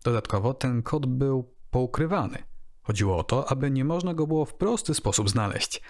Dodatkowo 0.03 0.53
ten 0.53 0.83
kod 0.83 1.05
był 1.05 1.53
poukrywany. 1.71 2.37
Chodziło 2.81 3.17
o 3.17 3.23
to, 3.23 3.51
aby 3.51 3.71
nie 3.71 3.85
można 3.85 4.13
go 4.13 4.27
było 4.27 4.45
w 4.45 4.53
prosty 4.53 4.93
sposób 4.93 5.29
znaleźć. 5.29 5.81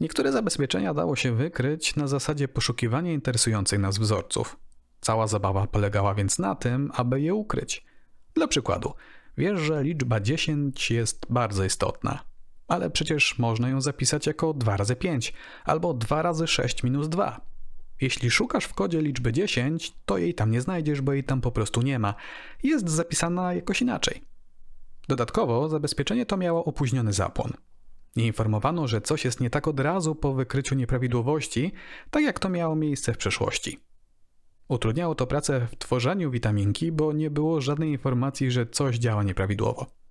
Niektóre 0.00 0.32
zabezpieczenia 0.32 0.94
dało 0.94 1.16
się 1.16 1.34
wykryć 1.34 1.96
na 1.96 2.06
zasadzie 2.06 2.48
poszukiwania 2.48 3.12
interesujących 3.12 3.78
nas 3.78 3.98
wzorców. 3.98 4.56
Cała 5.00 5.26
zabawa 5.26 5.66
polegała 5.66 6.14
więc 6.14 6.38
na 6.38 6.54
tym, 6.54 6.90
aby 6.94 7.20
je 7.20 7.34
ukryć. 7.34 7.86
Dla 8.34 8.48
przykładu, 8.48 8.92
wiesz, 9.36 9.60
że 9.60 9.82
liczba 9.82 10.20
10 10.20 10.90
jest 10.90 11.26
bardzo 11.30 11.64
istotna, 11.64 12.24
ale 12.72 12.90
przecież 12.90 13.38
można 13.38 13.68
ją 13.68 13.80
zapisać 13.80 14.26
jako 14.26 14.54
2 14.54 14.76
razy 14.76 14.96
5 14.96 15.32
albo 15.64 15.94
2 15.94 16.22
razy 16.22 16.46
6 16.46 16.82
minus 16.82 17.08
2. 17.08 17.40
Jeśli 18.00 18.30
szukasz 18.30 18.64
w 18.64 18.74
kodzie 18.74 19.02
liczby 19.02 19.32
10, 19.32 19.92
to 20.06 20.18
jej 20.18 20.34
tam 20.34 20.50
nie 20.50 20.60
znajdziesz, 20.60 21.00
bo 21.00 21.12
jej 21.12 21.24
tam 21.24 21.40
po 21.40 21.52
prostu 21.52 21.82
nie 21.82 21.98
ma. 21.98 22.14
Jest 22.62 22.88
zapisana 22.88 23.54
jakoś 23.54 23.82
inaczej. 23.82 24.22
Dodatkowo 25.08 25.68
zabezpieczenie 25.68 26.26
to 26.26 26.36
miało 26.36 26.64
opóźniony 26.64 27.12
zapłon. 27.12 27.52
Nie 28.16 28.26
informowano, 28.26 28.88
że 28.88 29.00
coś 29.00 29.24
jest 29.24 29.40
nie 29.40 29.50
tak 29.50 29.68
od 29.68 29.80
razu 29.80 30.14
po 30.14 30.34
wykryciu 30.34 30.74
nieprawidłowości, 30.74 31.72
tak 32.10 32.22
jak 32.22 32.38
to 32.38 32.48
miało 32.48 32.76
miejsce 32.76 33.14
w 33.14 33.18
przeszłości. 33.18 33.78
Utrudniało 34.68 35.14
to 35.14 35.26
pracę 35.26 35.66
w 35.70 35.76
tworzeniu 35.76 36.30
witaminki, 36.30 36.92
bo 36.92 37.12
nie 37.12 37.30
było 37.30 37.60
żadnej 37.60 37.90
informacji, 37.90 38.50
że 38.50 38.66
coś 38.66 38.96
działa 38.96 39.22
nieprawidłowo. 39.22 40.01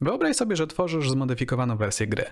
Wyobraź 0.00 0.36
sobie, 0.36 0.56
że 0.56 0.66
tworzysz 0.66 1.10
zmodyfikowaną 1.10 1.76
wersję 1.76 2.06
gry. 2.06 2.24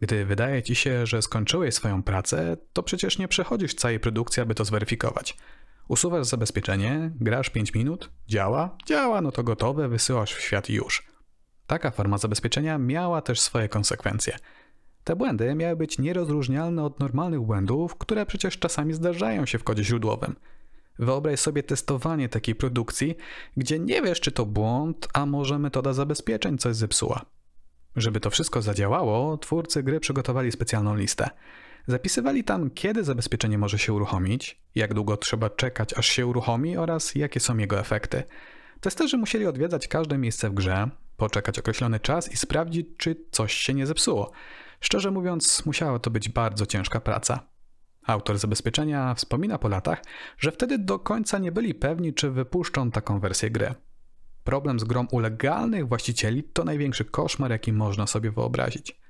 Gdy 0.00 0.24
wydaje 0.24 0.62
ci 0.62 0.74
się, 0.74 1.06
że 1.06 1.22
skończyłeś 1.22 1.74
swoją 1.74 2.02
pracę, 2.02 2.56
to 2.72 2.82
przecież 2.82 3.18
nie 3.18 3.28
przechodzisz 3.28 3.74
całej 3.74 4.00
produkcji, 4.00 4.42
aby 4.42 4.54
to 4.54 4.64
zweryfikować. 4.64 5.36
Usuwasz 5.88 6.26
zabezpieczenie, 6.26 7.10
grasz 7.20 7.50
5 7.50 7.74
minut, 7.74 8.10
działa, 8.28 8.76
działa, 8.86 9.20
no 9.20 9.32
to 9.32 9.42
gotowe, 9.42 9.88
wysyłasz 9.88 10.34
w 10.34 10.40
świat 10.40 10.68
już. 10.68 11.06
Taka 11.66 11.90
forma 11.90 12.18
zabezpieczenia 12.18 12.78
miała 12.78 13.22
też 13.22 13.40
swoje 13.40 13.68
konsekwencje. 13.68 14.36
Te 15.04 15.16
błędy 15.16 15.54
miały 15.54 15.76
być 15.76 15.98
nierozróżnialne 15.98 16.84
od 16.84 17.00
normalnych 17.00 17.40
błędów, 17.40 17.96
które 17.96 18.26
przecież 18.26 18.58
czasami 18.58 18.94
zdarzają 18.94 19.46
się 19.46 19.58
w 19.58 19.64
kodzie 19.64 19.84
źródłowym– 19.84 20.36
Wyobraź 20.98 21.40
sobie 21.40 21.62
testowanie 21.62 22.28
takiej 22.28 22.54
produkcji, 22.54 23.16
gdzie 23.56 23.78
nie 23.78 24.02
wiesz, 24.02 24.20
czy 24.20 24.32
to 24.32 24.46
błąd, 24.46 25.08
a 25.14 25.26
może 25.26 25.58
metoda 25.58 25.92
zabezpieczeń 25.92 26.58
coś 26.58 26.76
zepsuła. 26.76 27.24
Żeby 27.96 28.20
to 28.20 28.30
wszystko 28.30 28.62
zadziałało, 28.62 29.38
twórcy 29.38 29.82
gry 29.82 30.00
przygotowali 30.00 30.52
specjalną 30.52 30.96
listę. 30.96 31.30
Zapisywali 31.86 32.44
tam, 32.44 32.70
kiedy 32.70 33.04
zabezpieczenie 33.04 33.58
może 33.58 33.78
się 33.78 33.92
uruchomić, 33.92 34.62
jak 34.74 34.94
długo 34.94 35.16
trzeba 35.16 35.50
czekać, 35.50 35.94
aż 35.94 36.06
się 36.06 36.26
uruchomi 36.26 36.76
oraz 36.76 37.14
jakie 37.14 37.40
są 37.40 37.56
jego 37.56 37.80
efekty. 37.80 38.22
Testerzy 38.80 39.16
musieli 39.18 39.46
odwiedzać 39.46 39.88
każde 39.88 40.18
miejsce 40.18 40.50
w 40.50 40.54
grze, 40.54 40.88
poczekać 41.16 41.58
określony 41.58 42.00
czas 42.00 42.32
i 42.32 42.36
sprawdzić, 42.36 42.86
czy 42.96 43.16
coś 43.30 43.54
się 43.54 43.74
nie 43.74 43.86
zepsuło. 43.86 44.30
Szczerze 44.80 45.10
mówiąc, 45.10 45.66
musiała 45.66 45.98
to 45.98 46.10
być 46.10 46.28
bardzo 46.28 46.66
ciężka 46.66 47.00
praca. 47.00 47.57
Autor 48.08 48.38
zabezpieczenia 48.38 49.14
wspomina 49.14 49.58
po 49.58 49.68
latach, 49.68 50.02
że 50.38 50.52
wtedy 50.52 50.78
do 50.78 50.98
końca 50.98 51.38
nie 51.38 51.52
byli 51.52 51.74
pewni, 51.74 52.14
czy 52.14 52.30
wypuszczą 52.30 52.90
taką 52.90 53.20
wersję 53.20 53.50
gry. 53.50 53.74
Problem 54.44 54.80
z 54.80 54.84
grą 54.84 55.06
u 55.10 55.18
legalnych 55.18 55.88
właścicieli 55.88 56.44
to 56.44 56.64
największy 56.64 57.04
koszmar, 57.04 57.50
jaki 57.50 57.72
można 57.72 58.06
sobie 58.06 58.30
wyobrazić. 58.30 59.00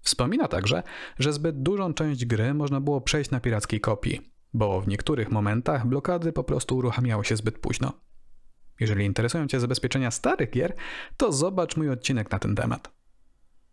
Wspomina 0.00 0.48
także, 0.48 0.82
że 1.18 1.32
zbyt 1.32 1.62
dużą 1.62 1.94
część 1.94 2.24
gry 2.24 2.54
można 2.54 2.80
było 2.80 3.00
przejść 3.00 3.30
na 3.30 3.40
pirackiej 3.40 3.80
kopii, 3.80 4.30
bo 4.54 4.80
w 4.80 4.88
niektórych 4.88 5.30
momentach 5.30 5.86
blokady 5.86 6.32
po 6.32 6.44
prostu 6.44 6.76
uruchamiały 6.76 7.24
się 7.24 7.36
zbyt 7.36 7.58
późno. 7.58 7.92
Jeżeli 8.80 9.04
interesują 9.04 9.46
Cię 9.46 9.60
zabezpieczenia 9.60 10.10
starych 10.10 10.50
gier, 10.50 10.74
to 11.16 11.32
zobacz 11.32 11.76
mój 11.76 11.90
odcinek 11.90 12.30
na 12.30 12.38
ten 12.38 12.54
temat. 12.54 12.90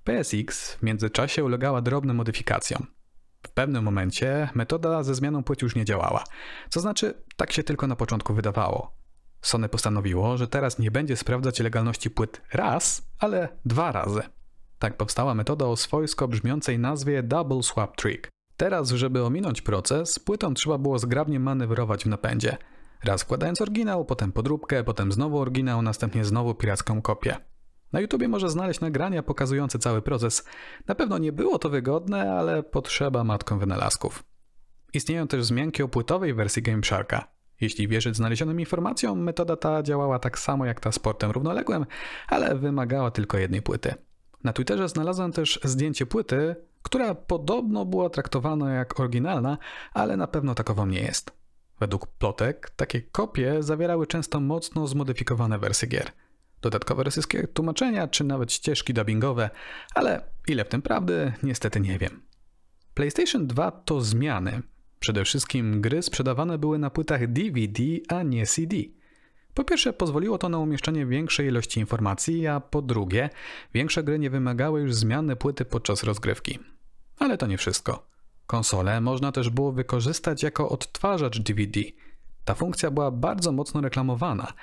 PSX 0.04 0.74
w 0.74 0.84
międzyczasie 0.84 1.44
ulegała 1.44 1.82
drobnym 1.82 2.16
modyfikacjom. 2.16 3.01
W 3.44 3.50
pewnym 3.50 3.84
momencie 3.84 4.50
metoda 4.56 5.04
ze 5.04 5.16
zmianą 5.16 5.44
płci 5.44 5.66
już 5.66 5.76
nie 5.76 5.86
działała. 5.86 6.24
Co 6.70 6.80
znaczy, 6.80 7.24
tak 7.36 7.52
się 7.52 7.64
tylko 7.64 7.88
na 7.88 7.96
początku 7.96 8.34
wydawało. 8.34 9.02
Sony 9.42 9.70
postanowiło, 9.70 10.38
że 10.38 10.48
teraz 10.48 10.80
nie 10.80 10.92
będzie 10.92 11.18
sprawdzać 11.18 11.60
legalności 11.60 12.10
płyt 12.10 12.42
raz, 12.54 13.12
ale 13.20 13.50
dwa 13.66 13.92
razy. 13.92 14.22
Tak 14.80 14.98
powstała 14.98 15.34
metoda 15.34 15.66
o 15.66 15.76
swojsko 15.76 16.28
brzmiącej 16.28 16.80
nazwie 16.80 17.24
Double 17.24 17.64
Swap 17.64 17.96
Trick. 17.96 18.30
Teraz, 18.58 18.90
żeby 18.90 19.24
ominąć 19.24 19.62
proces, 19.62 20.20
płytą 20.20 20.54
trzeba 20.54 20.78
było 20.78 21.00
zgrabnie 21.00 21.40
manewrować 21.40 22.04
w 22.04 22.08
napędzie. 22.08 22.58
Raz 23.04 23.24
wkładając 23.24 23.62
oryginał, 23.62 24.06
potem 24.06 24.32
podróbkę, 24.32 24.84
potem 24.84 25.12
znowu 25.12 25.40
oryginał, 25.40 25.82
następnie 25.82 26.26
znowu 26.26 26.56
piracką 26.56 27.02
kopię. 27.02 27.38
Na 27.92 28.00
YouTubie 28.00 28.28
może 28.28 28.50
znaleźć 28.50 28.80
nagrania 28.80 29.24
pokazujące 29.24 29.80
cały 29.80 30.02
proces. 30.02 30.46
Na 30.88 30.96
pewno 30.96 31.18
nie 31.18 31.32
było 31.32 31.60
to 31.60 31.70
wygodne, 31.70 32.34
ale 32.34 32.64
potrzeba 32.64 33.24
matką 33.24 33.60
wynalazków. 33.60 34.24
Istnieją 34.94 35.28
też 35.28 35.42
wzmianki 35.42 35.84
o 35.84 35.88
płytowej 35.88 36.34
wersji 36.34 36.62
GameSharka. 36.62 37.28
Jeśli 37.62 37.88
wierzyć 37.88 38.16
znalezionym 38.16 38.60
informacjom, 38.60 39.20
metoda 39.20 39.56
ta 39.56 39.84
działała 39.84 40.20
tak 40.20 40.40
samo 40.40 40.66
jak 40.66 40.80
ta 40.80 40.92
z 40.92 41.00
portem 41.00 41.32
równoległym, 41.32 41.86
ale 42.28 42.56
wymagała 42.56 43.12
tylko 43.12 43.38
jednej 43.38 43.62
płyty. 43.62 43.94
Na 44.44 44.54
Twitterze 44.54 44.90
znalazłem 44.90 45.32
też 45.32 45.60
zdjęcie 45.64 46.06
płyty, 46.06 46.56
która 46.82 47.16
podobno 47.16 47.86
była 47.86 48.10
traktowana 48.10 48.74
jak 48.74 49.00
oryginalna, 49.00 49.58
ale 49.94 50.18
na 50.18 50.28
pewno 50.28 50.56
takową 50.56 50.86
nie 50.86 51.02
jest. 51.02 51.32
Według 51.80 52.08
plotek, 52.08 52.70
takie 52.70 53.02
kopie 53.02 53.64
zawierały 53.64 54.08
często 54.08 54.40
mocno 54.40 54.88
zmodyfikowane 54.88 55.60
wersje 55.60 55.88
gier 55.88 56.12
dodatkowe 56.62 57.04
rosyjskie 57.04 57.48
tłumaczenia, 57.48 58.08
czy 58.08 58.24
nawet 58.24 58.54
ścieżki 58.54 58.94
dubbingowe, 58.94 59.50
ale 59.96 60.24
ile 60.48 60.66
w 60.66 60.70
tym 60.70 60.82
prawdy, 60.82 61.34
niestety 61.44 61.80
nie 61.80 62.00
wiem. 62.00 62.22
PlayStation 62.94 63.48
2 63.48 63.72
to 63.72 64.02
zmiany. 64.02 64.62
Przede 65.00 65.26
wszystkim 65.26 65.82
gry 65.82 66.02
sprzedawane 66.02 66.58
były 66.58 66.80
na 66.80 66.90
płytach 66.90 67.32
DVD, 67.32 67.84
a 68.10 68.24
nie 68.24 68.46
CD. 68.46 68.76
Po 69.54 69.64
pierwsze, 69.64 69.94
pozwoliło 69.94 70.38
to 70.38 70.50
na 70.50 70.60
umieszczenie 70.60 71.06
większej 71.06 71.48
ilości 71.48 71.80
informacji, 71.80 72.48
a 72.48 72.60
po 72.60 72.82
drugie, 72.82 73.30
większe 73.74 74.04
gry 74.04 74.20
nie 74.20 74.30
wymagały 74.30 74.82
już 74.82 74.94
zmiany 74.94 75.36
płyty 75.36 75.66
podczas 75.66 76.04
rozgrywki. 76.04 76.60
Ale 77.20 77.38
to 77.38 77.48
nie 77.48 77.58
wszystko. 77.58 78.08
Konsolę 78.48 79.02
można 79.02 79.32
też 79.32 79.50
było 79.50 79.72
wykorzystać 79.72 80.44
jako 80.44 80.70
odtwarzacz 80.70 81.40
DVD. 81.40 81.80
Ta 82.46 82.56
funkcja 82.56 82.92
była 82.92 83.12
bardzo 83.12 83.52
mocno 83.52 83.82
reklamowana. 83.82 84.54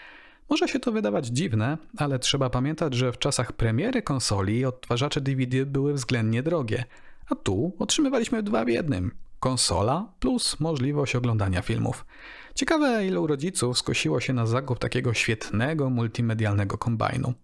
Może 0.50 0.68
się 0.68 0.80
to 0.80 0.92
wydawać 0.92 1.26
dziwne, 1.26 1.78
ale 1.96 2.18
trzeba 2.18 2.50
pamiętać, 2.50 2.94
że 2.94 3.12
w 3.12 3.18
czasach 3.18 3.52
premiery 3.52 4.02
konsoli 4.02 4.64
odtwarzacze 4.64 5.20
DVD 5.20 5.66
były 5.66 5.94
względnie 5.94 6.42
drogie, 6.42 6.84
a 7.30 7.34
tu 7.34 7.72
otrzymywaliśmy 7.78 8.42
dwa 8.42 8.64
w 8.64 8.68
jednym 8.68 9.10
konsola 9.40 10.12
plus 10.20 10.60
możliwość 10.60 11.16
oglądania 11.16 11.62
filmów. 11.62 12.06
Ciekawe, 12.54 13.06
ilu 13.06 13.26
rodziców 13.26 13.78
skosiło 13.78 14.20
się 14.20 14.32
na 14.32 14.46
zakup 14.46 14.78
takiego 14.78 15.14
świetnego 15.14 15.90
multimedialnego 15.90 16.78
kombajnu. 16.78 17.34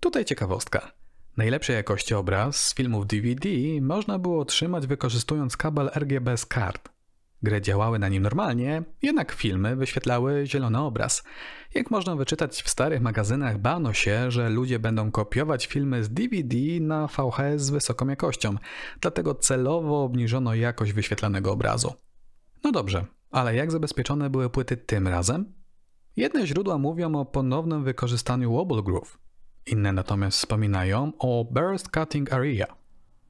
Tutaj 0.00 0.24
ciekawostka. 0.24 0.92
Najlepszej 1.36 1.76
jakości 1.76 2.14
obraz 2.14 2.66
z 2.66 2.74
filmów 2.74 3.06
DVD 3.06 3.48
można 3.80 4.18
było 4.18 4.40
otrzymać 4.40 4.86
wykorzystując 4.86 5.56
kabel 5.56 5.90
RGB 5.94 6.36
z 6.36 6.46
kart. 6.46 6.95
Gry 7.42 7.60
działały 7.60 7.98
na 7.98 8.08
nim 8.08 8.22
normalnie, 8.22 8.82
jednak 9.02 9.32
filmy 9.32 9.76
wyświetlały 9.76 10.46
zielony 10.46 10.80
obraz. 10.80 11.22
Jak 11.74 11.90
można 11.90 12.16
wyczytać 12.16 12.62
w 12.62 12.68
starych 12.68 13.02
magazynach, 13.02 13.58
bano 13.58 13.92
się, 13.92 14.30
że 14.30 14.50
ludzie 14.50 14.78
będą 14.78 15.10
kopiować 15.10 15.66
filmy 15.66 16.04
z 16.04 16.10
DVD 16.10 16.56
na 16.80 17.06
VHS 17.06 17.62
z 17.62 17.70
wysoką 17.70 18.08
jakością, 18.08 18.56
dlatego 19.00 19.34
celowo 19.34 20.04
obniżono 20.04 20.54
jakość 20.54 20.92
wyświetlanego 20.92 21.52
obrazu. 21.52 21.94
No 22.64 22.72
dobrze, 22.72 23.06
ale 23.30 23.54
jak 23.54 23.72
zabezpieczone 23.72 24.30
były 24.30 24.50
płyty 24.50 24.76
tym 24.76 25.08
razem? 25.08 25.52
Jedne 26.16 26.46
źródła 26.46 26.78
mówią 26.78 27.14
o 27.14 27.24
ponownym 27.24 27.84
wykorzystaniu 27.84 28.52
Wobble 28.52 28.82
Groove, 28.82 29.18
inne 29.66 29.92
natomiast 29.92 30.38
wspominają 30.38 31.12
o 31.18 31.44
Burst 31.50 31.88
Cutting 31.90 32.32
Area. 32.32 32.85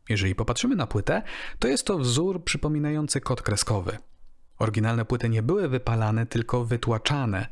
Jeżeli 0.09 0.35
popatrzymy 0.35 0.77
na 0.77 0.87
płytę, 0.87 1.23
to 1.59 1.69
jest 1.69 1.87
to 1.87 1.99
wzór 1.99 2.45
przypominający 2.45 3.21
kod 3.21 3.43
kreskowy. 3.43 3.99
Oryginalne 4.59 5.05
płyty 5.05 5.29
nie 5.29 5.43
były 5.43 5.69
wypalane, 5.69 6.27
tylko 6.27 6.65
wytłaczane. 6.65 7.47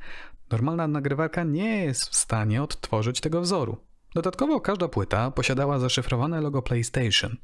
Normalna 0.50 0.88
nagrywarka 0.88 1.44
nie 1.44 1.84
jest 1.84 2.08
w 2.08 2.16
stanie 2.16 2.62
odtworzyć 2.62 3.20
tego 3.20 3.40
wzoru. 3.40 3.76
Dodatkowo 4.14 4.60
każda 4.60 4.88
płyta 4.88 5.30
posiadała 5.30 5.78
zaszyfrowane 5.78 6.40
logo 6.40 6.62
PlayStation. 6.62 7.36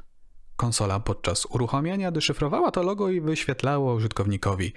Konsola 0.57 1.01
podczas 1.01 1.47
uruchamiania 1.47 2.11
deszyfrowała 2.11 2.71
to 2.71 2.83
logo 2.83 3.11
i 3.11 3.21
wyświetlało 3.21 3.95
użytkownikowi. 3.95 4.73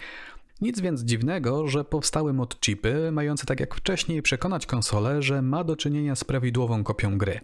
Nic 0.62 0.82
więc 0.82 1.02
dziwnego, 1.02 1.68
że 1.68 1.84
powstały 1.84 2.34
modchipy 2.34 3.12
mające 3.12 3.46
tak 3.46 3.60
jak 3.60 3.76
wcześniej 3.76 4.22
przekonać 4.22 4.66
konsolę, 4.66 5.22
że 5.22 5.42
ma 5.42 5.64
do 5.64 5.76
czynienia 5.76 6.16
z 6.16 6.24
prawidłową 6.24 6.84
kopią 6.84 7.18
gry. 7.18 7.42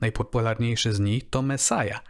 Najpopularniejszy 0.00 0.92
z 0.92 1.00
nich 1.00 1.30
to 1.30 1.42
Messiah. 1.42 2.04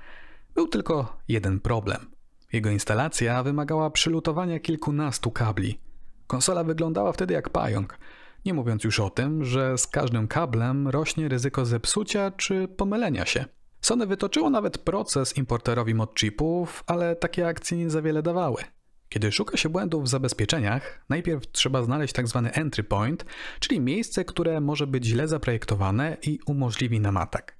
Był 0.54 0.68
tylko 0.68 1.16
jeden 1.28 1.60
problem. 1.60 2.10
Jego 2.52 2.70
instalacja 2.70 3.42
wymagała 3.42 3.90
przylutowania 3.90 4.60
kilkunastu 4.60 5.30
kabli. 5.30 5.78
Konsola 6.26 6.64
wyglądała 6.64 7.12
wtedy 7.12 7.34
jak 7.34 7.50
pająk, 7.50 7.98
nie 8.44 8.54
mówiąc 8.54 8.84
już 8.84 9.00
o 9.00 9.10
tym, 9.10 9.44
że 9.44 9.78
z 9.78 9.86
każdym 9.86 10.28
kablem 10.28 10.88
rośnie 10.88 11.28
ryzyko 11.28 11.66
zepsucia 11.66 12.30
czy 12.30 12.68
pomylenia 12.68 13.26
się. 13.26 13.44
Sony 13.80 14.06
wytoczyło 14.06 14.50
nawet 14.50 14.78
proces 14.78 15.36
importerowi 15.36 15.94
modchipów, 15.94 16.84
ale 16.86 17.16
takie 17.16 17.46
akcje 17.46 17.78
nie 17.78 17.90
za 17.90 18.02
wiele 18.02 18.22
dawały. 18.22 18.62
Kiedy 19.08 19.32
szuka 19.32 19.56
się 19.56 19.68
błędów 19.68 20.04
w 20.04 20.08
zabezpieczeniach, 20.08 21.04
najpierw 21.08 21.52
trzeba 21.52 21.82
znaleźć 21.82 22.14
tzw. 22.14 22.42
Tak 22.44 22.58
entry 22.58 22.84
point, 22.84 23.24
czyli 23.60 23.80
miejsce, 23.80 24.24
które 24.24 24.60
może 24.60 24.86
być 24.86 25.04
źle 25.04 25.28
zaprojektowane 25.28 26.16
i 26.22 26.38
umożliwi 26.46 27.00
nam 27.00 27.16
atak. 27.16 27.57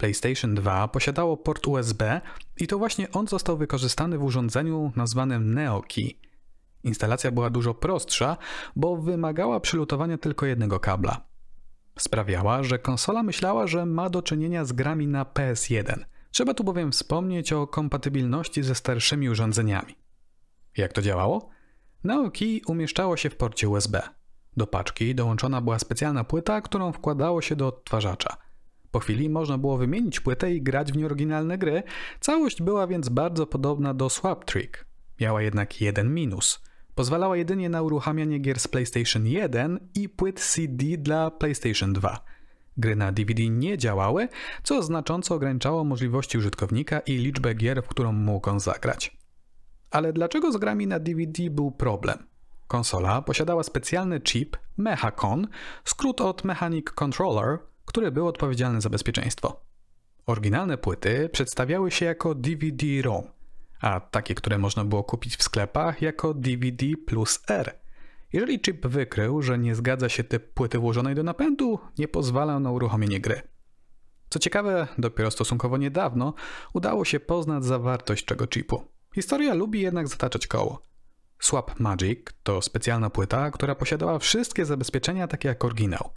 PlayStation 0.00 0.54
2 0.54 0.88
posiadało 0.88 1.36
port 1.36 1.66
USB 1.66 2.20
i 2.56 2.66
to 2.66 2.78
właśnie 2.78 3.10
on 3.10 3.26
został 3.26 3.56
wykorzystany 3.56 4.18
w 4.18 4.24
urządzeniu 4.24 4.92
nazwanym 4.96 5.54
NeoKey. 5.54 6.18
Instalacja 6.84 7.30
była 7.30 7.50
dużo 7.50 7.74
prostsza, 7.74 8.36
bo 8.76 8.96
wymagała 8.96 9.60
przylutowania 9.60 10.18
tylko 10.18 10.46
jednego 10.46 10.80
kabla. 10.80 11.20
Sprawiała, 11.98 12.62
że 12.62 12.78
konsola 12.78 13.22
myślała, 13.22 13.66
że 13.66 13.86
ma 13.86 14.10
do 14.10 14.22
czynienia 14.22 14.64
z 14.64 14.72
grami 14.72 15.06
na 15.06 15.24
PS1. 15.24 16.04
Trzeba 16.30 16.54
tu 16.54 16.64
bowiem 16.64 16.92
wspomnieć 16.92 17.52
o 17.52 17.66
kompatybilności 17.66 18.62
ze 18.62 18.74
starszymi 18.74 19.28
urządzeniami. 19.28 19.94
Jak 20.76 20.92
to 20.92 21.02
działało? 21.02 21.50
NeoKey 22.04 22.60
umieszczało 22.66 23.16
się 23.16 23.30
w 23.30 23.36
porcie 23.36 23.68
USB. 23.68 24.02
Do 24.56 24.66
paczki 24.66 25.14
dołączona 25.14 25.60
była 25.60 25.78
specjalna 25.78 26.24
płyta, 26.24 26.60
którą 26.60 26.92
wkładało 26.92 27.42
się 27.42 27.56
do 27.56 27.66
odtwarzacza– 27.66 28.36
po 28.90 29.00
chwili 29.00 29.30
można 29.30 29.58
było 29.58 29.78
wymienić 29.78 30.20
płytę 30.20 30.54
i 30.54 30.62
grać 30.62 30.92
w 30.92 30.96
nieoryginalne 30.96 31.58
gry. 31.58 31.82
Całość 32.20 32.62
była 32.62 32.86
więc 32.86 33.08
bardzo 33.08 33.46
podobna 33.46 33.94
do 33.94 34.10
Swap 34.10 34.44
Trick. 34.44 34.84
Miała 35.20 35.42
jednak 35.42 35.80
jeden 35.80 36.14
minus. 36.14 36.62
Pozwalała 36.94 37.36
jedynie 37.36 37.68
na 37.68 37.82
uruchamianie 37.82 38.38
gier 38.38 38.60
z 38.60 38.68
PlayStation 38.68 39.26
1 39.26 39.88
i 39.94 40.08
płyt 40.08 40.40
CD 40.40 40.84
dla 40.98 41.30
PlayStation 41.30 41.92
2. 41.92 42.24
Gry 42.76 42.96
na 42.96 43.12
DVD 43.12 43.48
nie 43.48 43.78
działały, 43.78 44.28
co 44.62 44.82
znacząco 44.82 45.34
ograniczało 45.34 45.84
możliwości 45.84 46.38
użytkownika 46.38 47.00
i 47.00 47.12
liczbę 47.12 47.54
gier, 47.54 47.82
w 47.82 47.88
którą 47.88 48.12
mógł 48.12 48.50
on 48.50 48.60
zagrać. 48.60 49.16
Ale 49.90 50.12
dlaczego 50.12 50.52
z 50.52 50.56
grami 50.56 50.86
na 50.86 50.98
DVD 50.98 51.50
był 51.50 51.72
problem? 51.72 52.18
Konsola 52.66 53.22
posiadała 53.22 53.62
specjalny 53.62 54.20
chip 54.20 54.56
Mechacon, 54.76 55.48
skrót 55.84 56.20
od 56.20 56.44
Mechanic 56.44 56.86
Controller, 56.90 57.58
który 57.90 58.10
był 58.10 58.26
odpowiedzialny 58.26 58.80
za 58.80 58.90
bezpieczeństwo. 58.90 59.60
Oryginalne 60.26 60.78
płyty 60.78 61.28
przedstawiały 61.32 61.90
się 61.90 62.06
jako 62.06 62.34
DVD-ROM, 62.34 63.22
a 63.80 64.00
takie, 64.00 64.34
które 64.34 64.58
można 64.58 64.84
było 64.84 65.04
kupić 65.04 65.36
w 65.36 65.42
sklepach, 65.42 66.02
jako 66.02 66.34
DVD 66.34 66.86
plus 67.06 67.42
R. 67.48 67.78
Jeżeli 68.32 68.60
chip 68.60 68.86
wykrył, 68.86 69.42
że 69.42 69.58
nie 69.58 69.74
zgadza 69.74 70.08
się 70.08 70.24
typ 70.24 70.52
płyty 70.54 70.78
włożonej 70.78 71.14
do 71.14 71.22
napędu, 71.22 71.78
nie 71.98 72.08
pozwalał 72.08 72.60
na 72.60 72.70
uruchomienie 72.70 73.20
gry. 73.20 73.42
Co 74.28 74.38
ciekawe, 74.38 74.88
dopiero 74.98 75.30
stosunkowo 75.30 75.76
niedawno 75.76 76.34
udało 76.72 77.04
się 77.04 77.20
poznać 77.20 77.64
zawartość 77.64 78.24
czego 78.24 78.46
chipu. 78.46 78.82
Historia 79.14 79.54
lubi 79.54 79.80
jednak 79.80 80.08
zataczać 80.08 80.46
koło. 80.46 80.82
Swap 81.40 81.80
Magic 81.80 82.18
to 82.42 82.62
specjalna 82.62 83.10
płyta, 83.10 83.50
która 83.50 83.74
posiadała 83.74 84.18
wszystkie 84.18 84.66
zabezpieczenia 84.66 85.28
takie 85.28 85.48
jak 85.48 85.64
oryginał. 85.64 86.10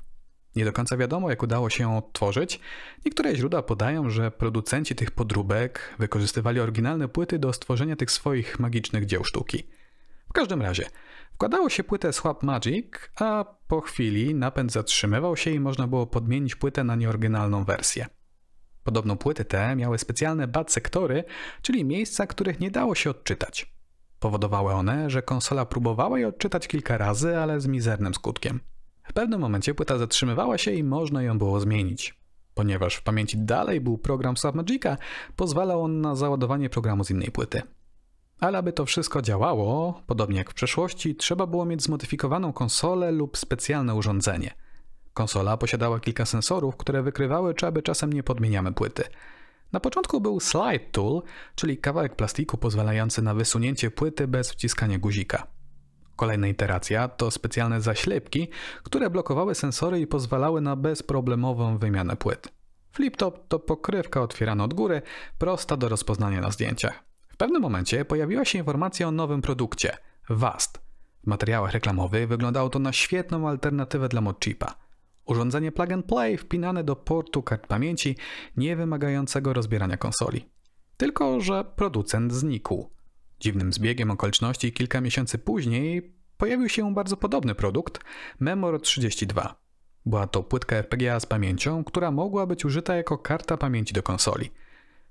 Nie 0.55 0.65
do 0.65 0.73
końca 0.73 0.97
wiadomo, 0.97 1.29
jak 1.29 1.43
udało 1.43 1.69
się 1.69 1.83
ją 1.83 1.97
odtworzyć. 1.97 2.59
Niektóre 3.05 3.35
źródła 3.35 3.63
podają, 3.63 4.09
że 4.09 4.31
producenci 4.31 4.95
tych 4.95 5.11
podróbek 5.11 5.95
wykorzystywali 5.99 6.59
oryginalne 6.59 7.07
płyty 7.07 7.39
do 7.39 7.53
stworzenia 7.53 7.95
tych 7.95 8.11
swoich 8.11 8.59
magicznych 8.59 9.05
dzieł 9.05 9.23
sztuki. 9.23 9.63
W 10.29 10.33
każdym 10.33 10.61
razie, 10.61 10.85
wkładało 11.33 11.69
się 11.69 11.83
płytę 11.83 12.13
Swap 12.13 12.43
Magic, 12.43 12.87
a 13.19 13.45
po 13.67 13.81
chwili 13.81 14.35
napęd 14.35 14.71
zatrzymywał 14.71 15.37
się 15.37 15.51
i 15.51 15.59
można 15.59 15.87
było 15.87 16.07
podmienić 16.07 16.55
płytę 16.55 16.83
na 16.83 16.95
nieoryginalną 16.95 17.63
wersję. 17.63 18.05
Podobno 18.83 19.15
płyty 19.15 19.45
te 19.45 19.75
miały 19.75 19.97
specjalne 19.97 20.47
bad 20.47 20.71
sektory, 20.71 21.23
czyli 21.61 21.85
miejsca, 21.85 22.27
których 22.27 22.59
nie 22.59 22.71
dało 22.71 22.95
się 22.95 23.09
odczytać. 23.09 23.73
Powodowały 24.19 24.73
one, 24.73 25.09
że 25.09 25.21
konsola 25.21 25.65
próbowała 25.65 26.19
je 26.19 26.27
odczytać 26.27 26.67
kilka 26.67 26.97
razy, 26.97 27.37
ale 27.37 27.61
z 27.61 27.67
mizernym 27.67 28.13
skutkiem. 28.13 28.59
W 29.03 29.13
pewnym 29.13 29.39
momencie 29.39 29.73
płyta 29.73 29.97
zatrzymywała 29.97 30.57
się 30.57 30.71
i 30.71 30.83
można 30.83 31.23
ją 31.23 31.37
było 31.37 31.59
zmienić. 31.59 32.15
Ponieważ 32.53 32.95
w 32.95 33.03
pamięci 33.03 33.37
dalej 33.37 33.81
był 33.81 33.97
program 33.97 34.37
Submagica, 34.37 34.97
pozwalał 35.35 35.83
on 35.83 36.01
na 36.01 36.15
załadowanie 36.15 36.69
programu 36.69 37.03
z 37.03 37.11
innej 37.11 37.31
płyty. 37.31 37.61
Ale 38.39 38.57
aby 38.57 38.73
to 38.73 38.85
wszystko 38.85 39.21
działało, 39.21 40.01
podobnie 40.07 40.37
jak 40.37 40.51
w 40.51 40.53
przeszłości, 40.53 41.15
trzeba 41.15 41.47
było 41.47 41.65
mieć 41.65 41.83
zmodyfikowaną 41.83 42.53
konsolę 42.53 43.11
lub 43.11 43.37
specjalne 43.37 43.95
urządzenie. 43.95 44.53
Konsola 45.13 45.57
posiadała 45.57 45.99
kilka 45.99 46.25
sensorów, 46.25 46.77
które 46.77 47.03
wykrywały, 47.03 47.53
czy 47.53 47.67
aby 47.67 47.81
czasem 47.81 48.13
nie 48.13 48.23
podmieniamy 48.23 48.71
płyty. 48.71 49.03
Na 49.71 49.79
początku 49.79 50.21
był 50.21 50.39
slide 50.39 50.85
tool, 50.91 51.21
czyli 51.55 51.77
kawałek 51.77 52.15
plastiku 52.15 52.57
pozwalający 52.57 53.21
na 53.21 53.33
wysunięcie 53.33 53.91
płyty 53.91 54.27
bez 54.27 54.51
wciskania 54.51 54.99
guzika. 54.99 55.47
Kolejna 56.23 56.47
iteracja 56.47 57.07
to 57.07 57.31
specjalne 57.31 57.81
zaślepki, 57.81 58.47
które 58.83 59.09
blokowały 59.09 59.55
sensory 59.55 59.99
i 59.99 60.07
pozwalały 60.07 60.61
na 60.61 60.75
bezproblemową 60.75 61.77
wymianę 61.77 62.15
płyt. 62.15 62.53
Flip-top 62.93 63.47
to 63.47 63.59
pokrywka 63.59 64.21
otwierana 64.21 64.63
od 64.63 64.73
góry, 64.73 65.01
prosta 65.37 65.77
do 65.77 65.89
rozpoznania 65.89 66.41
na 66.41 66.51
zdjęciach. 66.51 67.03
W 67.27 67.37
pewnym 67.37 67.61
momencie 67.61 68.05
pojawiła 68.05 68.45
się 68.45 68.57
informacja 68.57 69.07
o 69.07 69.11
nowym 69.11 69.41
produkcie 69.41 69.97
VAST. 70.29 70.77
W 71.23 71.27
materiałach 71.27 71.71
reklamowych 71.71 72.27
wyglądało 72.27 72.69
to 72.69 72.79
na 72.79 72.93
świetną 72.93 73.49
alternatywę 73.49 74.09
dla 74.09 74.21
modchipa. 74.21 74.75
Urządzenie 75.25 75.71
plug 75.71 75.91
and 75.91 76.05
play 76.05 76.37
wpinane 76.37 76.83
do 76.83 76.95
portu 76.95 77.43
kart 77.43 77.67
pamięci, 77.67 78.17
nie 78.57 78.75
wymagającego 78.75 79.53
rozbierania 79.53 79.97
konsoli. 79.97 80.49
Tylko, 80.97 81.41
że 81.41 81.65
producent 81.75 82.33
znikł. 82.33 82.89
Dziwnym 83.39 83.73
zbiegiem 83.73 84.11
okoliczności 84.11 84.73
kilka 84.73 85.01
miesięcy 85.01 85.37
później 85.37 86.13
pojawił 86.37 86.69
się 86.69 86.93
bardzo 86.93 87.17
podobny 87.17 87.55
produkt 87.55 87.99
Memor 88.39 88.81
32. 88.81 89.55
Była 90.05 90.27
to 90.27 90.43
płytka 90.43 90.75
FPGA 90.75 91.19
z 91.19 91.25
pamięcią, 91.25 91.83
która 91.83 92.11
mogła 92.11 92.45
być 92.45 92.65
użyta 92.65 92.95
jako 92.95 93.17
karta 93.17 93.57
pamięci 93.57 93.93
do 93.93 94.03
konsoli. 94.03 94.51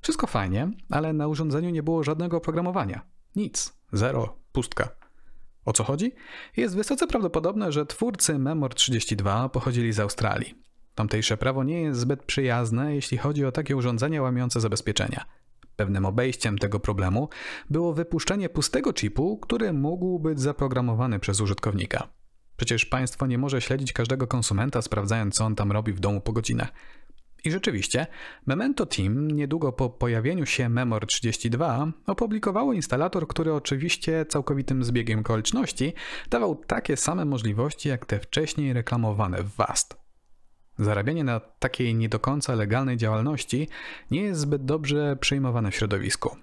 Wszystko 0.00 0.26
fajnie, 0.26 0.70
ale 0.90 1.12
na 1.12 1.28
urządzeniu 1.28 1.70
nie 1.70 1.82
było 1.82 2.04
żadnego 2.04 2.36
oprogramowania. 2.36 3.02
Nic. 3.36 3.72
Zero. 3.92 4.36
Pustka. 4.52 4.88
O 5.64 5.72
co 5.72 5.84
chodzi? 5.84 6.12
Jest 6.56 6.76
wysoce 6.76 7.06
prawdopodobne, 7.06 7.72
że 7.72 7.86
twórcy 7.86 8.38
Memor 8.38 8.74
32 8.74 9.48
pochodzili 9.48 9.92
z 9.92 10.00
Australii. 10.00 10.54
Tamtejsze 10.94 11.36
prawo 11.36 11.64
nie 11.64 11.82
jest 11.82 12.00
zbyt 12.00 12.22
przyjazne, 12.22 12.94
jeśli 12.94 13.18
chodzi 13.18 13.44
o 13.44 13.52
takie 13.52 13.76
urządzenia 13.76 14.22
łamiące 14.22 14.60
zabezpieczenia. 14.60 15.24
Pewnym 15.76 16.04
obejściem 16.04 16.58
tego 16.58 16.80
problemu 16.80 17.28
było 17.70 17.92
wypuszczenie 17.92 18.48
pustego 18.48 18.92
chipu, 18.92 19.38
który 19.38 19.72
mógł 19.72 20.18
być 20.18 20.40
zaprogramowany 20.40 21.18
przez 21.18 21.40
użytkownika. 21.40 22.08
Przecież 22.56 22.86
państwo 22.86 23.26
nie 23.26 23.38
może 23.38 23.60
śledzić 23.60 23.92
każdego 23.92 24.26
konsumenta, 24.26 24.82
sprawdzając, 24.82 25.34
co 25.34 25.44
on 25.44 25.54
tam 25.54 25.72
robi 25.72 25.92
w 25.92 26.00
domu 26.00 26.20
po 26.20 26.32
godzinach. 26.32 26.72
I 27.44 27.50
rzeczywiście, 27.50 28.06
Memento 28.46 28.86
Team 28.86 29.28
niedługo 29.28 29.72
po 29.72 29.90
pojawieniu 29.90 30.46
się 30.46 30.68
Memor 30.68 31.06
32 31.06 31.92
opublikowało 32.06 32.72
instalator, 32.72 33.28
który 33.28 33.54
oczywiście 33.54 34.26
całkowitym 34.28 34.84
zbiegiem 34.84 35.18
okoliczności 35.20 35.92
dawał 36.30 36.54
takie 36.54 36.96
same 36.96 37.24
możliwości 37.24 37.88
jak 37.88 38.06
te 38.06 38.20
wcześniej 38.20 38.72
reklamowane 38.72 39.42
w 39.42 39.56
WAST. 39.56 40.01
Zarabianie 40.78 41.24
na 41.24 41.40
takiej 41.40 41.94
nie 41.94 42.08
do 42.08 42.18
końca 42.18 42.54
legalnej 42.54 42.96
działalności 42.96 43.68
nie 44.10 44.22
jest 44.22 44.40
zbyt 44.40 44.64
dobrze 44.64 45.16
przyjmowane 45.20 45.70
w 45.70 45.74
środowisku. 45.74 46.36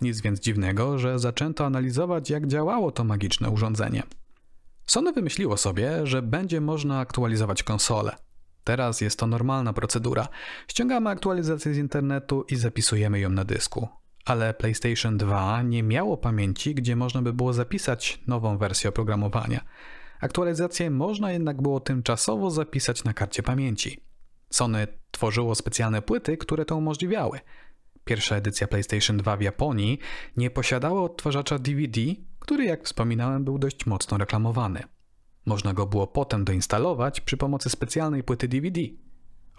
Nic 0.00 0.20
więc 0.20 0.40
dziwnego, 0.40 0.98
że 0.98 1.18
zaczęto 1.18 1.66
analizować, 1.66 2.30
jak 2.30 2.46
działało 2.46 2.92
to 2.92 3.04
magiczne 3.04 3.50
urządzenie. 3.50 4.02
Sony 4.86 5.12
wymyśliło 5.12 5.56
sobie, 5.56 6.06
że 6.06 6.22
będzie 6.22 6.60
można 6.60 6.98
aktualizować 6.98 7.62
konsole. 7.62 8.16
Teraz 8.64 9.00
jest 9.00 9.18
to 9.18 9.26
normalna 9.26 9.72
procedura. 9.72 10.28
Ściągamy 10.68 11.10
aktualizację 11.10 11.74
z 11.74 11.78
internetu 11.78 12.44
i 12.48 12.56
zapisujemy 12.56 13.20
ją 13.20 13.30
na 13.30 13.44
dysku. 13.44 13.88
Ale 14.24 14.54
PlayStation 14.54 15.16
2 15.16 15.62
nie 15.62 15.82
miało 15.82 16.16
pamięci, 16.16 16.74
gdzie 16.74 16.96
można 16.96 17.22
by 17.22 17.32
było 17.32 17.52
zapisać 17.52 18.20
nową 18.26 18.58
wersję 18.58 18.90
oprogramowania. 18.90 19.60
Aktualizację 20.20 20.90
można 20.90 21.32
jednak 21.32 21.62
było 21.62 21.80
tymczasowo 21.80 22.50
zapisać 22.50 23.04
na 23.04 23.14
karcie 23.14 23.42
pamięci. 23.42 24.00
Sony 24.50 24.86
tworzyło 25.10 25.54
specjalne 25.54 26.02
płyty, 26.02 26.36
które 26.36 26.64
to 26.64 26.76
umożliwiały. 26.76 27.40
Pierwsza 28.04 28.36
edycja 28.36 28.68
PlayStation 28.68 29.16
2 29.16 29.36
w 29.36 29.42
Japonii 29.42 29.98
nie 30.36 30.50
posiadała 30.50 31.02
odtwarzacza 31.02 31.58
DVD, 31.58 32.00
który, 32.38 32.64
jak 32.64 32.84
wspominałem, 32.84 33.44
był 33.44 33.58
dość 33.58 33.86
mocno 33.86 34.18
reklamowany. 34.18 34.82
Można 35.46 35.74
go 35.74 35.86
było 35.86 36.06
potem 36.06 36.44
doinstalować 36.44 37.20
przy 37.20 37.36
pomocy 37.36 37.70
specjalnej 37.70 38.22
płyty 38.22 38.48
DVD. 38.48 38.80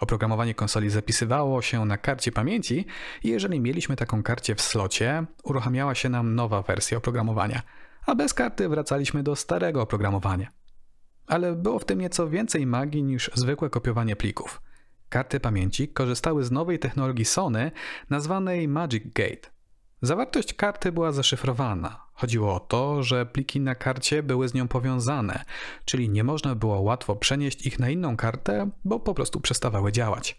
Oprogramowanie 0.00 0.54
konsoli 0.54 0.90
zapisywało 0.90 1.62
się 1.62 1.84
na 1.84 1.98
karcie 1.98 2.32
pamięci 2.32 2.86
i 3.24 3.28
jeżeli 3.28 3.60
mieliśmy 3.60 3.96
taką 3.96 4.22
karcie 4.22 4.54
w 4.54 4.60
slocie, 4.60 5.24
uruchamiała 5.44 5.94
się 5.94 6.08
nam 6.08 6.34
nowa 6.34 6.62
wersja 6.62 6.98
oprogramowania– 6.98 7.62
a 8.10 8.14
bez 8.14 8.34
karty 8.34 8.68
wracaliśmy 8.68 9.22
do 9.22 9.36
starego 9.36 9.82
oprogramowania. 9.82 10.50
Ale 11.26 11.54
było 11.54 11.78
w 11.78 11.84
tym 11.84 12.00
nieco 12.00 12.28
więcej 12.28 12.66
magii 12.66 13.02
niż 13.02 13.30
zwykłe 13.34 13.70
kopiowanie 13.70 14.16
plików. 14.16 14.62
Karty 15.08 15.40
pamięci 15.40 15.88
korzystały 15.88 16.44
z 16.44 16.50
nowej 16.50 16.78
technologii 16.78 17.24
Sony 17.24 17.70
nazwanej 18.10 18.68
Magic 18.68 19.04
Gate. 19.14 19.50
Zawartość 20.02 20.54
karty 20.54 20.92
była 20.92 21.12
zaszyfrowana. 21.12 22.00
Chodziło 22.12 22.54
o 22.54 22.60
to, 22.60 23.02
że 23.02 23.26
pliki 23.26 23.60
na 23.60 23.74
karcie 23.74 24.22
były 24.22 24.48
z 24.48 24.54
nią 24.54 24.68
powiązane, 24.68 25.44
czyli 25.84 26.08
nie 26.08 26.24
można 26.24 26.54
było 26.54 26.80
łatwo 26.80 27.16
przenieść 27.16 27.66
ich 27.66 27.78
na 27.78 27.90
inną 27.90 28.16
kartę, 28.16 28.70
bo 28.84 29.00
po 29.00 29.14
prostu 29.14 29.40
przestawały 29.40 29.92
działać. 29.92 30.38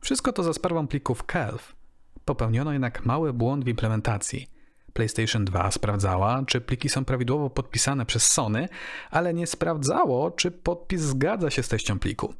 Wszystko 0.00 0.32
to 0.32 0.42
za 0.42 0.52
sprawą 0.52 0.86
plików 0.86 1.24
KELF. 1.24 1.76
Popełniono 2.24 2.72
jednak 2.72 3.06
mały 3.06 3.32
błąd 3.32 3.64
w 3.64 3.68
implementacji. 3.68 4.51
PlayStation 4.92 5.44
2 5.44 5.70
sprawdzała, 5.70 6.42
czy 6.46 6.60
pliki 6.60 6.88
są 6.88 7.04
prawidłowo 7.04 7.50
podpisane 7.50 8.06
przez 8.06 8.26
Sony, 8.26 8.68
ale 9.10 9.34
nie 9.34 9.46
sprawdzało, 9.46 10.30
czy 10.30 10.50
podpis 10.50 11.00
zgadza 11.00 11.50
się 11.50 11.62
z 11.62 11.68
treścią 11.68 11.98
pliku. 11.98 12.34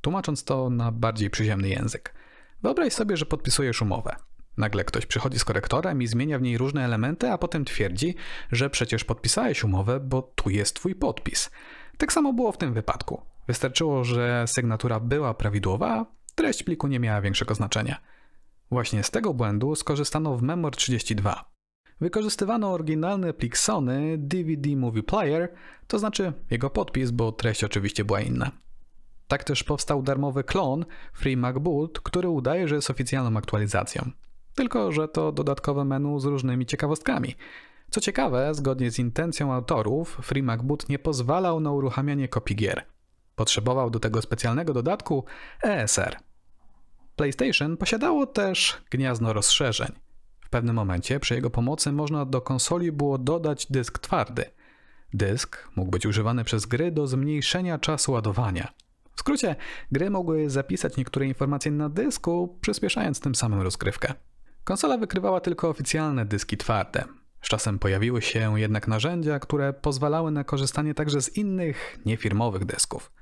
Tłumacząc 0.00 0.44
to 0.44 0.70
na 0.70 0.92
bardziej 0.92 1.30
przyziemny 1.30 1.68
język. 1.68 2.14
Wyobraź 2.62 2.92
sobie, 2.92 3.16
że 3.16 3.26
podpisujesz 3.26 3.82
umowę. 3.82 4.16
Nagle 4.56 4.84
ktoś 4.84 5.06
przychodzi 5.06 5.38
z 5.38 5.44
korektorem 5.44 6.02
i 6.02 6.06
zmienia 6.06 6.38
w 6.38 6.42
niej 6.42 6.58
różne 6.58 6.84
elementy, 6.84 7.30
a 7.30 7.38
potem 7.38 7.64
twierdzi, 7.64 8.14
że 8.52 8.70
przecież 8.70 9.04
podpisałeś 9.04 9.64
umowę, 9.64 10.00
bo 10.00 10.22
tu 10.22 10.50
jest 10.50 10.76
twój 10.76 10.94
podpis. 10.94 11.50
Tak 11.98 12.12
samo 12.12 12.32
było 12.32 12.52
w 12.52 12.58
tym 12.58 12.74
wypadku. 12.74 13.22
Wystarczyło, 13.48 14.04
że 14.04 14.44
sygnatura 14.46 15.00
była 15.00 15.34
prawidłowa, 15.34 15.90
a 15.90 16.06
treść 16.34 16.62
pliku 16.62 16.86
nie 16.86 17.00
miała 17.00 17.20
większego 17.20 17.54
znaczenia. 17.54 18.00
Właśnie 18.70 19.02
z 19.02 19.10
tego 19.10 19.34
błędu 19.34 19.74
skorzystano 19.74 20.36
w 20.36 20.42
Memor 20.42 20.76
32 20.76 21.55
wykorzystywano 22.00 22.72
oryginalny 22.72 23.32
plik 23.32 23.58
Sony 23.58 24.18
DVD 24.18 24.76
Movie 24.76 25.02
Player, 25.02 25.52
to 25.86 25.98
znaczy 25.98 26.32
jego 26.50 26.70
podpis, 26.70 27.10
bo 27.10 27.32
treść 27.32 27.64
oczywiście 27.64 28.04
była 28.04 28.20
inna. 28.20 28.50
Tak 29.28 29.44
też 29.44 29.64
powstał 29.64 30.02
darmowy 30.02 30.44
klon 30.44 30.84
Free 31.12 31.36
MacBoot, 31.36 32.00
który 32.00 32.28
udaje, 32.28 32.68
że 32.68 32.74
jest 32.74 32.90
oficjalną 32.90 33.38
aktualizacją. 33.38 34.10
Tylko, 34.54 34.92
że 34.92 35.08
to 35.08 35.32
dodatkowe 35.32 35.84
menu 35.84 36.20
z 36.20 36.24
różnymi 36.24 36.66
ciekawostkami. 36.66 37.34
Co 37.90 38.00
ciekawe, 38.00 38.54
zgodnie 38.54 38.90
z 38.90 38.98
intencją 38.98 39.52
autorów, 39.52 40.18
Free 40.22 40.42
MacBoot 40.42 40.88
nie 40.88 40.98
pozwalał 40.98 41.60
na 41.60 41.72
uruchamianie 41.72 42.28
kopii 42.28 42.56
gier. 42.56 42.84
Potrzebował 43.34 43.90
do 43.90 44.00
tego 44.00 44.22
specjalnego 44.22 44.72
dodatku 44.72 45.24
ESR. 45.62 46.16
PlayStation 47.16 47.76
posiadało 47.76 48.26
też 48.26 48.76
gniazdo 48.90 49.32
rozszerzeń. 49.32 50.05
Pewnym 50.56 50.76
momencie 50.76 51.20
przy 51.20 51.34
jego 51.34 51.50
pomocy 51.50 51.92
można 51.92 52.24
do 52.24 52.40
konsoli 52.40 52.92
było 52.92 53.18
dodać 53.18 53.66
dysk 53.70 53.98
twardy. 53.98 54.44
Dysk 55.12 55.68
mógł 55.76 55.90
być 55.90 56.06
używany 56.06 56.44
przez 56.44 56.66
gry 56.66 56.92
do 56.92 57.06
zmniejszenia 57.06 57.78
czasu 57.78 58.12
ładowania. 58.12 58.72
W 59.16 59.20
skrócie, 59.20 59.56
gry 59.92 60.10
mogły 60.10 60.50
zapisać 60.50 60.96
niektóre 60.96 61.26
informacje 61.26 61.72
na 61.72 61.88
dysku, 61.88 62.58
przyspieszając 62.60 63.20
tym 63.20 63.34
samym 63.34 63.60
rozgrywkę. 63.60 64.14
Konsola 64.64 64.98
wykrywała 64.98 65.40
tylko 65.40 65.68
oficjalne 65.68 66.24
dyski 66.24 66.56
twarde. 66.56 67.04
Z 67.42 67.48
czasem 67.48 67.78
pojawiły 67.78 68.22
się 68.22 68.60
jednak 68.60 68.88
narzędzia, 68.88 69.38
które 69.38 69.72
pozwalały 69.72 70.30
na 70.30 70.44
korzystanie 70.44 70.94
także 70.94 71.22
z 71.22 71.36
innych, 71.36 71.98
niefirmowych 72.04 72.64
dysków. 72.64 73.12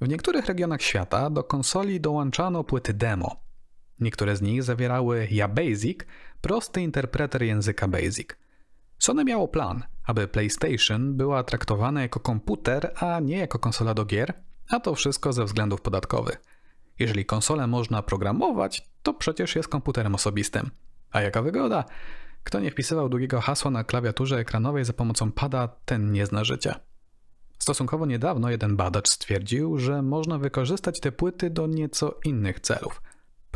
W 0.00 0.08
niektórych 0.08 0.46
regionach 0.46 0.82
świata 0.82 1.30
do 1.30 1.44
konsoli 1.44 2.00
dołączano 2.00 2.64
płyty 2.64 2.94
demo. 2.94 3.46
Niektóre 4.00 4.36
z 4.36 4.42
nich 4.42 4.62
zawierały 4.62 5.28
Ja 5.30 5.48
Basic, 5.48 5.98
prosty 6.46 6.80
interpreter 6.80 7.42
języka 7.42 7.88
BASIC. 7.88 8.28
Sony 8.98 9.24
miało 9.24 9.48
plan, 9.48 9.82
aby 10.04 10.28
PlayStation 10.28 11.16
była 11.16 11.42
traktowana 11.44 12.02
jako 12.02 12.20
komputer, 12.20 12.92
a 12.96 13.20
nie 13.20 13.38
jako 13.38 13.58
konsola 13.58 13.94
do 13.94 14.04
gier, 14.04 14.34
a 14.68 14.80
to 14.80 14.94
wszystko 14.94 15.32
ze 15.32 15.44
względów 15.44 15.80
podatkowych. 15.80 16.42
Jeżeli 16.98 17.24
konsolę 17.24 17.66
można 17.66 18.02
programować, 18.02 18.88
to 19.02 19.14
przecież 19.14 19.56
jest 19.56 19.68
komputerem 19.68 20.14
osobistym. 20.14 20.70
A 21.10 21.20
jaka 21.20 21.42
wygoda? 21.42 21.84
Kto 22.44 22.60
nie 22.60 22.70
wpisywał 22.70 23.08
długiego 23.08 23.40
hasła 23.40 23.70
na 23.70 23.84
klawiaturze 23.84 24.38
ekranowej 24.38 24.84
za 24.84 24.92
pomocą 24.92 25.32
pada, 25.32 25.68
ten 25.84 26.12
nie 26.12 26.26
zna 26.26 26.44
życia. 26.44 26.80
Stosunkowo 27.58 28.06
niedawno 28.06 28.50
jeden 28.50 28.76
badacz 28.76 29.08
stwierdził, 29.08 29.78
że 29.78 30.02
można 30.02 30.38
wykorzystać 30.38 31.00
te 31.00 31.12
płyty 31.12 31.50
do 31.50 31.66
nieco 31.66 32.14
innych 32.24 32.60
celów– 32.60 33.02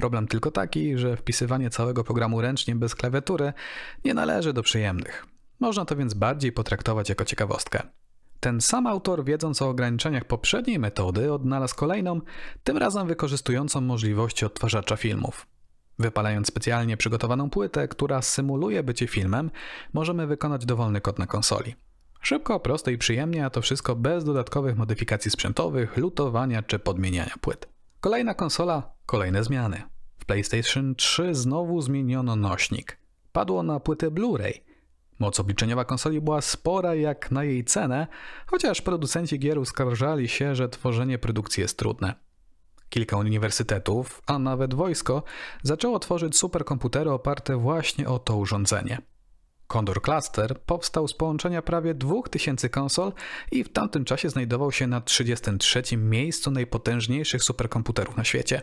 Problem 0.01 0.27
tylko 0.27 0.51
taki, 0.51 0.99
że 0.99 1.17
wpisywanie 1.17 1.71
całego 1.71 2.05
programu 2.05 2.41
ręcznie 2.41 2.77
bez 2.77 2.95
klawiatury 2.95 3.53
nie 4.05 4.15
należy 4.15 4.53
do 4.53 4.63
przyjemnych. 4.63 5.27
Można 5.61 5.85
to 5.85 5.97
więc 5.97 6.15
bardziej 6.15 6.53
potraktować 6.53 7.09
jako 7.09 7.25
ciekawostkę. 7.25 7.83
Ten 8.41 8.61
sam 8.61 8.87
autor, 8.87 9.25
wiedząc 9.25 9.63
o 9.63 9.69
ograniczeniach 9.69 10.25
poprzedniej 10.25 10.79
metody, 10.79 11.33
odnalazł 11.33 11.77
kolejną, 11.77 12.21
tym 12.65 12.77
razem 12.77 13.07
wykorzystującą 13.07 13.81
możliwości 13.81 14.45
odtwarzacza 14.45 14.97
filmów. 14.97 15.47
Wypalając 15.99 16.49
specjalnie 16.49 16.97
przygotowaną 16.97 17.51
płytę, 17.51 17.89
która 17.89 18.23
symuluje 18.23 18.83
bycie 18.83 19.07
filmem, 19.07 19.51
możemy 19.93 20.27
wykonać 20.27 20.67
dowolny 20.67 21.01
kod 21.01 21.19
na 21.19 21.27
konsoli. 21.27 21.75
Szybko, 22.21 22.61
prosto 22.61 22.91
i 22.91 22.99
przyjemnie, 22.99 23.47
a 23.47 23.51
to 23.51 23.63
wszystko 23.63 23.97
bez 23.97 24.25
dodatkowych 24.25 24.77
modyfikacji 24.77 25.31
sprzętowych, 25.31 25.97
lutowania 25.97 26.63
czy 26.63 26.79
podmieniania 26.79 27.35
płyt. 27.41 27.80
Kolejna 28.01 28.35
konsola, 28.35 28.95
kolejne 29.07 29.45
zmiany. 29.45 29.83
W 30.19 30.25
PlayStation 30.25 30.95
3 30.95 31.35
znowu 31.35 31.81
zmieniono 31.81 32.37
nośnik. 32.37 32.99
Padło 33.33 33.63
na 33.63 33.81
płytę 33.81 34.11
Blu-ray. 34.11 34.53
Moc 35.19 35.41
obliczeniowa 35.41 35.85
konsoli 35.85 36.21
była 36.21 36.41
spora 36.41 36.95
jak 36.95 37.31
na 37.31 37.45
jej 37.45 37.65
cenę, 37.65 38.07
chociaż 38.47 38.83
producenci 38.83 39.39
gier 39.39 39.59
uskarżali 39.59 40.29
się, 40.29 40.55
że 40.55 40.69
tworzenie 40.69 41.19
produkcji 41.19 41.61
jest 41.61 41.79
trudne. 41.79 42.15
Kilka 42.89 43.17
uniwersytetów, 43.17 44.23
a 44.27 44.39
nawet 44.39 44.75
wojsko, 44.75 45.23
zaczęło 45.63 45.99
tworzyć 45.99 46.37
superkomputery 46.37 47.11
oparte 47.11 47.57
właśnie 47.57 48.09
o 48.09 48.19
to 48.19 48.37
urządzenie. 48.37 48.99
Condor 49.71 50.03
Cluster 50.03 50.61
powstał 50.61 51.09
z 51.09 51.15
połączenia 51.15 51.63
prawie 51.63 51.95
2000 51.95 52.69
konsol 52.69 53.13
i 53.53 53.65
w 53.65 53.73
tamtym 53.73 54.05
czasie 54.05 54.29
znajdował 54.31 54.73
się 54.73 54.87
na 54.87 55.01
33 55.01 55.97
miejscu 55.97 56.51
najpotężniejszych 56.51 57.43
superkomputerów 57.43 58.17
na 58.17 58.25
świecie. 58.25 58.63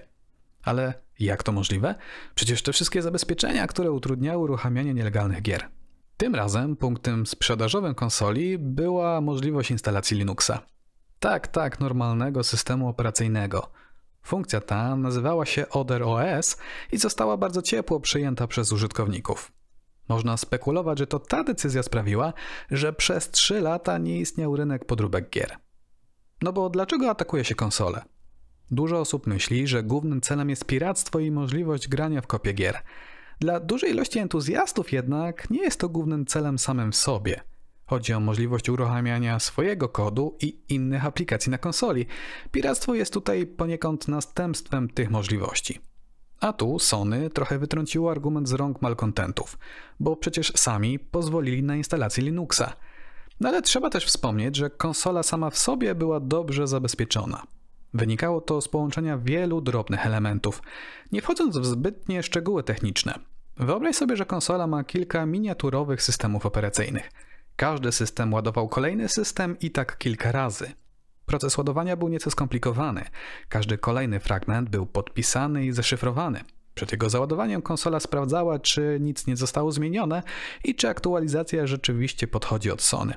Ale 0.63 0.93
jak 1.19 1.43
to 1.43 1.51
możliwe? 1.51 1.95
Przecież 2.35 2.61
te 2.63 2.73
wszystkie 2.73 3.01
zabezpieczenia, 3.01 3.67
które 3.67 3.91
utrudniały 3.91 4.43
uruchamianie 4.43 4.93
nielegalnych 4.93 5.41
gier. 5.41 5.69
Tym 6.17 6.35
razem 6.35 6.75
punktem 6.75 7.27
sprzedażowym 7.27 7.95
konsoli 7.95 8.57
była 8.57 9.21
możliwość 9.21 9.71
instalacji 9.71 10.17
Linuxa. 10.17 10.61
Tak, 11.19 11.47
tak, 11.47 11.79
normalnego 11.79 12.43
systemu 12.43 12.89
operacyjnego. 12.89 13.71
Funkcja 14.23 14.61
ta 14.61 14.95
nazywała 14.95 15.45
się 15.45 15.69
Other 15.69 16.03
OS 16.03 16.57
i 16.91 16.97
została 16.97 17.37
bardzo 17.37 17.61
ciepło 17.61 17.99
przyjęta 17.99 18.47
przez 18.47 18.71
użytkowników. 18.71 19.56
Można 20.09 20.37
spekulować, 20.37 20.99
że 20.99 21.07
to 21.07 21.19
ta 21.19 21.43
decyzja 21.43 21.83
sprawiła, 21.83 22.33
że 22.71 22.93
przez 22.93 23.31
3 23.31 23.61
lata 23.61 23.97
nie 23.97 24.19
istniał 24.19 24.55
rynek 24.55 24.85
podróbek 24.85 25.29
gier. 25.29 25.57
No 26.41 26.53
bo 26.53 26.69
dlaczego 26.69 27.09
atakuje 27.09 27.43
się 27.43 27.55
konsole? 27.55 28.01
Dużo 28.71 28.99
osób 28.99 29.27
myśli, 29.27 29.67
że 29.67 29.83
głównym 29.83 30.21
celem 30.21 30.49
jest 30.49 30.65
piractwo 30.65 31.19
i 31.19 31.31
możliwość 31.31 31.87
grania 31.87 32.21
w 32.21 32.27
kopie 32.27 32.53
gier. 32.53 32.81
Dla 33.39 33.59
dużej 33.59 33.91
ilości 33.91 34.19
entuzjastów 34.19 34.91
jednak 34.91 35.49
nie 35.49 35.61
jest 35.61 35.79
to 35.79 35.89
głównym 35.89 36.25
celem 36.25 36.59
samym 36.59 36.91
w 36.91 36.95
sobie. 36.95 37.41
Chodzi 37.85 38.13
o 38.13 38.19
możliwość 38.19 38.69
uruchamiania 38.69 39.39
swojego 39.39 39.89
kodu 39.89 40.37
i 40.41 40.59
innych 40.69 41.05
aplikacji 41.05 41.49
na 41.49 41.57
konsoli. 41.57 42.05
Piractwo 42.51 42.95
jest 42.95 43.13
tutaj 43.13 43.45
poniekąd 43.45 44.07
następstwem 44.07 44.89
tych 44.89 45.09
możliwości. 45.09 45.79
A 46.39 46.53
tu 46.53 46.79
Sony 46.79 47.29
trochę 47.29 47.59
wytrąciło 47.59 48.11
argument 48.11 48.49
z 48.49 48.53
rąk 48.53 48.81
malkontentów, 48.81 49.57
bo 49.99 50.15
przecież 50.15 50.53
sami 50.55 50.99
pozwolili 50.99 51.63
na 51.63 51.75
instalację 51.75 52.23
Linuxa. 52.23 52.73
No 53.39 53.49
ale 53.49 53.61
trzeba 53.61 53.89
też 53.89 54.05
wspomnieć, 54.05 54.55
że 54.55 54.69
konsola 54.69 55.23
sama 55.23 55.49
w 55.49 55.57
sobie 55.57 55.95
była 55.95 56.19
dobrze 56.19 56.67
zabezpieczona. 56.67 57.43
Wynikało 57.93 58.41
to 58.41 58.61
z 58.61 58.67
połączenia 58.67 59.17
wielu 59.17 59.61
drobnych 59.61 60.05
elementów. 60.05 60.61
Nie 61.11 61.21
wchodząc 61.21 61.57
w 61.57 61.65
zbytnie 61.65 62.23
szczegóły 62.23 62.63
techniczne, 62.63 63.19
wyobraź 63.57 63.95
sobie, 63.95 64.17
że 64.17 64.25
konsola 64.25 64.67
ma 64.67 64.83
kilka 64.83 65.25
miniaturowych 65.25 66.03
systemów 66.03 66.45
operacyjnych. 66.45 67.11
Każdy 67.55 67.91
system 67.91 68.33
ładował 68.33 68.67
kolejny 68.69 69.09
system 69.09 69.59
i 69.59 69.71
tak 69.71 69.97
kilka 69.97 70.31
razy. 70.31 70.71
Proces 71.27 71.57
ładowania 71.57 71.95
był 71.97 72.07
nieco 72.07 72.31
skomplikowany. 72.31 73.05
Każdy 73.49 73.77
kolejny 73.77 74.19
fragment 74.19 74.69
był 74.69 74.85
podpisany 74.85 75.65
i 75.65 75.71
zaszyfrowany. 75.71 76.41
Przed 76.75 76.91
jego 76.91 77.09
załadowaniem 77.09 77.61
konsola 77.61 77.99
sprawdzała, 77.99 78.59
czy 78.59 78.97
nic 79.01 79.27
nie 79.27 79.37
zostało 79.37 79.71
zmienione 79.71 80.23
i 80.63 80.75
czy 80.75 80.89
aktualizacja 80.89 81.67
rzeczywiście 81.67 82.27
podchodzi 82.27 82.71
od 82.71 82.81
Sony. 82.81 83.13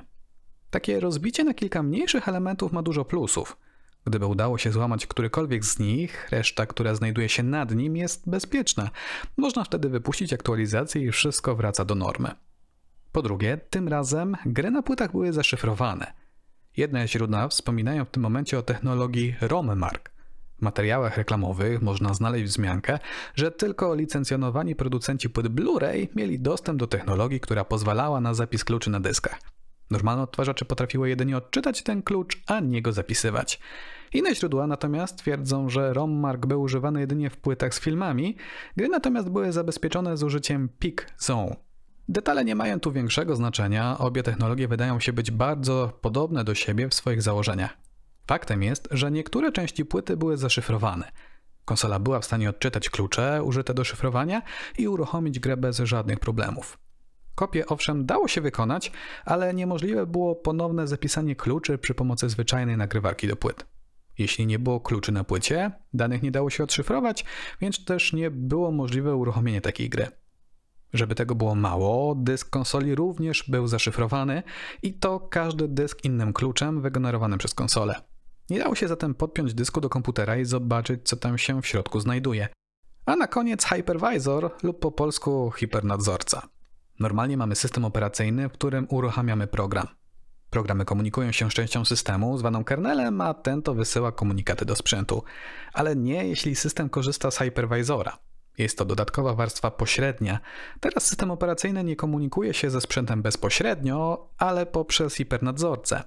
Takie 0.69 0.99
rozbicie 0.99 1.43
na 1.43 1.53
kilka 1.53 1.83
mniejszych 1.83 2.27
elementów 2.27 2.71
ma 2.71 2.81
dużo 2.81 3.05
plusów. 3.05 3.57
Gdyby 4.05 4.25
udało 4.25 4.57
się 4.57 4.71
złamać 4.71 5.07
którykolwiek 5.07 5.65
z 5.65 5.79
nich, 5.79 6.27
reszta, 6.31 6.65
która 6.65 6.95
znajduje 6.95 7.29
się 7.29 7.43
nad 7.43 7.75
nim, 7.75 7.97
jest 7.97 8.29
bezpieczna. 8.29 8.89
Można 9.37 9.63
wtedy 9.63 9.89
wypuścić 9.89 10.33
aktualizację 10.33 11.01
i 11.01 11.11
wszystko 11.11 11.55
wraca 11.55 11.85
do 11.85 11.95
normy. 11.95 12.31
Po 13.11 13.21
drugie, 13.21 13.57
tym 13.69 13.87
razem 13.87 14.37
gry 14.45 14.71
na 14.71 14.81
płytach 14.81 15.11
były 15.11 15.33
zaszyfrowane. 15.33 16.20
Jedne 16.77 17.07
źródła 17.07 17.47
wspominają 17.47 18.05
w 18.05 18.09
tym 18.09 18.23
momencie 18.23 18.59
o 18.59 18.61
technologii 18.61 19.35
ROMmark. 19.41 20.11
W 20.59 20.61
materiałach 20.61 21.17
reklamowych 21.17 21.81
można 21.81 22.13
znaleźć 22.13 22.45
wzmiankę, 22.45 22.99
że 23.35 23.51
tylko 23.51 23.95
licencjonowani 23.95 24.75
producenci 24.75 25.29
płyt 25.29 25.47
Blu-ray 25.47 26.07
mieli 26.15 26.39
dostęp 26.39 26.79
do 26.79 26.87
technologii, 26.87 27.39
która 27.39 27.65
pozwalała 27.65 28.21
na 28.21 28.33
zapis 28.33 28.63
kluczy 28.63 28.89
na 28.89 28.99
dyskach. 28.99 29.39
Normalne 29.89 30.23
odtwarzacze 30.23 30.65
potrafiły 30.65 31.09
jedynie 31.09 31.37
odczytać 31.37 31.83
ten 31.83 32.03
klucz, 32.03 32.41
a 32.47 32.59
nie 32.59 32.81
go 32.81 32.93
zapisywać. 32.93 33.59
Inne 34.13 34.35
źródła 34.35 34.67
natomiast 34.67 35.17
twierdzą, 35.17 35.69
że 35.69 35.93
ROM-mark 35.93 36.45
był 36.45 36.61
używany 36.61 36.99
jedynie 36.99 37.29
w 37.29 37.37
płytach 37.37 37.73
z 37.73 37.79
filmami, 37.79 38.37
gry 38.77 38.87
natomiast 38.87 39.29
były 39.29 39.51
zabezpieczone 39.51 40.17
z 40.17 40.23
użyciem 40.23 40.69
PIC 40.79 40.97
Zone. 41.17 41.70
Detale 42.11 42.45
nie 42.45 42.55
mają 42.55 42.79
tu 42.79 42.91
większego 42.91 43.35
znaczenia, 43.35 43.97
obie 43.97 44.23
technologie 44.23 44.67
wydają 44.67 44.99
się 44.99 45.13
być 45.13 45.31
bardzo 45.31 45.99
podobne 46.01 46.43
do 46.43 46.55
siebie 46.55 46.89
w 46.89 46.93
swoich 46.93 47.21
założeniach. 47.21 47.77
Faktem 48.27 48.63
jest, 48.63 48.87
że 48.91 49.11
niektóre 49.11 49.51
części 49.51 49.85
płyty 49.85 50.17
były 50.17 50.37
zaszyfrowane. 50.37 51.11
Konsola 51.65 51.99
była 51.99 52.19
w 52.19 52.25
stanie 52.25 52.49
odczytać 52.49 52.89
klucze 52.89 53.43
użyte 53.43 53.73
do 53.73 53.83
szyfrowania 53.83 54.41
i 54.77 54.87
uruchomić 54.87 55.39
grę 55.39 55.57
bez 55.57 55.77
żadnych 55.77 56.19
problemów. 56.19 56.79
Kopię 57.35 57.65
owszem 57.65 58.05
dało 58.05 58.27
się 58.27 58.41
wykonać, 58.41 58.91
ale 59.25 59.53
niemożliwe 59.53 60.05
było 60.05 60.35
ponowne 60.35 60.87
zapisanie 60.87 61.35
kluczy 61.35 61.77
przy 61.77 61.93
pomocy 61.93 62.29
zwyczajnej 62.29 62.77
nagrywarki 62.77 63.27
do 63.27 63.35
płyt. 63.35 63.65
Jeśli 64.17 64.45
nie 64.45 64.59
było 64.59 64.79
kluczy 64.79 65.11
na 65.11 65.23
płycie, 65.23 65.71
danych 65.93 66.21
nie 66.21 66.31
dało 66.31 66.49
się 66.49 66.63
odszyfrować, 66.63 67.25
więc 67.61 67.85
też 67.85 68.13
nie 68.13 68.31
było 68.31 68.71
możliwe 68.71 69.15
uruchomienie 69.15 69.61
takiej 69.61 69.89
gry. 69.89 70.20
Żeby 70.93 71.15
tego 71.15 71.35
było 71.35 71.55
mało, 71.55 72.15
dysk 72.15 72.49
konsoli 72.49 72.95
również 72.95 73.43
był 73.49 73.67
zaszyfrowany 73.67 74.43
i 74.83 74.93
to 74.93 75.19
każdy 75.19 75.67
dysk 75.67 76.05
innym 76.05 76.33
kluczem 76.33 76.81
wygenerowanym 76.81 77.39
przez 77.39 77.53
konsolę. 77.53 77.95
Nie 78.49 78.59
dało 78.59 78.75
się 78.75 78.87
zatem 78.87 79.15
podpiąć 79.15 79.53
dysku 79.53 79.81
do 79.81 79.89
komputera 79.89 80.37
i 80.37 80.45
zobaczyć, 80.45 81.01
co 81.03 81.15
tam 81.15 81.37
się 81.37 81.61
w 81.61 81.67
środku 81.67 81.99
znajduje. 81.99 82.47
A 83.05 83.15
na 83.15 83.27
koniec 83.27 83.65
hypervisor 83.65 84.51
lub 84.63 84.79
po 84.79 84.91
polsku 84.91 85.51
hipernadzorca. 85.51 86.41
Normalnie 86.99 87.37
mamy 87.37 87.55
system 87.55 87.85
operacyjny, 87.85 88.49
w 88.49 88.51
którym 88.51 88.87
uruchamiamy 88.89 89.47
program. 89.47 89.87
Programy 90.49 90.85
komunikują 90.85 91.31
się 91.31 91.51
z 91.51 91.53
częścią 91.53 91.85
systemu, 91.85 92.37
zwaną 92.37 92.63
kernelem, 92.63 93.21
a 93.21 93.33
ten 93.33 93.61
to 93.61 93.73
wysyła 93.73 94.11
komunikaty 94.11 94.65
do 94.65 94.75
sprzętu. 94.75 95.23
Ale 95.73 95.95
nie, 95.95 96.27
jeśli 96.27 96.55
system 96.55 96.89
korzysta 96.89 97.31
z 97.31 97.37
hypervisora. 97.37 98.17
Jest 98.57 98.77
to 98.77 98.85
dodatkowa 98.85 99.33
warstwa 99.33 99.71
pośrednia. 99.71 100.39
Teraz 100.79 101.05
system 101.05 101.31
operacyjny 101.31 101.83
nie 101.83 101.95
komunikuje 101.95 102.53
się 102.53 102.69
ze 102.69 102.81
sprzętem 102.81 103.21
bezpośrednio, 103.21 104.29
ale 104.37 104.65
poprzez 104.65 105.15
hipernadzorcę. 105.15 106.03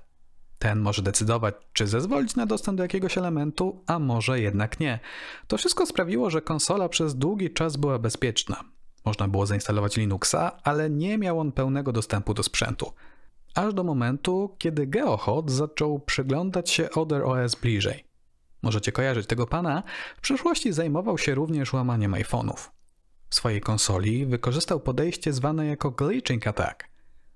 Ten 0.59 0.81
może 0.81 1.03
decydować, 1.03 1.55
czy 1.73 1.87
zezwolić 1.87 2.37
na 2.37 2.47
dostęp 2.47 2.77
do 2.77 2.83
jakiegoś 2.83 3.19
elementu, 3.19 3.83
a 3.87 3.99
może 3.99 4.41
jednak 4.41 4.81
nie. 4.81 5.01
To 5.47 5.59
wszystko 5.59 5.87
sprawiło, 5.87 6.31
że 6.31 6.43
konsola 6.43 6.89
przez 6.89 7.17
długi 7.17 7.51
czas 7.51 7.77
była 7.77 7.99
bezpieczna. 7.99 8.65
Można 9.05 9.29
było 9.29 9.47
zainstalować 9.47 9.97
Linuxa, 9.97 10.53
ale 10.63 10.91
nie 10.91 11.19
miał 11.19 11.41
on 11.41 11.53
pełnego 11.53 11.93
dostępu 11.93 12.35
do 12.35 12.43
sprzętu. 12.43 12.93
Aż 13.55 13.75
do 13.75 13.85
momentu, 13.85 14.57
kiedy 14.59 14.87
GeoHot 14.87 15.51
zaczął 15.51 15.99
przyglądać 15.99 16.71
się 16.71 16.91
Other 16.91 17.23
OS 17.23 17.55
bliżej. 17.55 18.05
Możecie 18.65 18.93
kojarzyć 18.93 19.27
tego 19.27 19.47
pana, 19.47 19.83
w 20.17 20.21
przeszłości 20.21 20.73
zajmował 20.73 21.19
się 21.19 21.35
również 21.35 21.73
łamaniem 21.73 22.13
iPhone'ów. 22.13 22.71
W 23.29 23.35
swojej 23.35 23.61
konsoli 23.61 24.27
wykorzystał 24.27 24.81
podejście 24.81 25.33
zwane 25.33 25.67
jako 25.67 25.91
glitching 25.91 26.47
attack. 26.47 26.89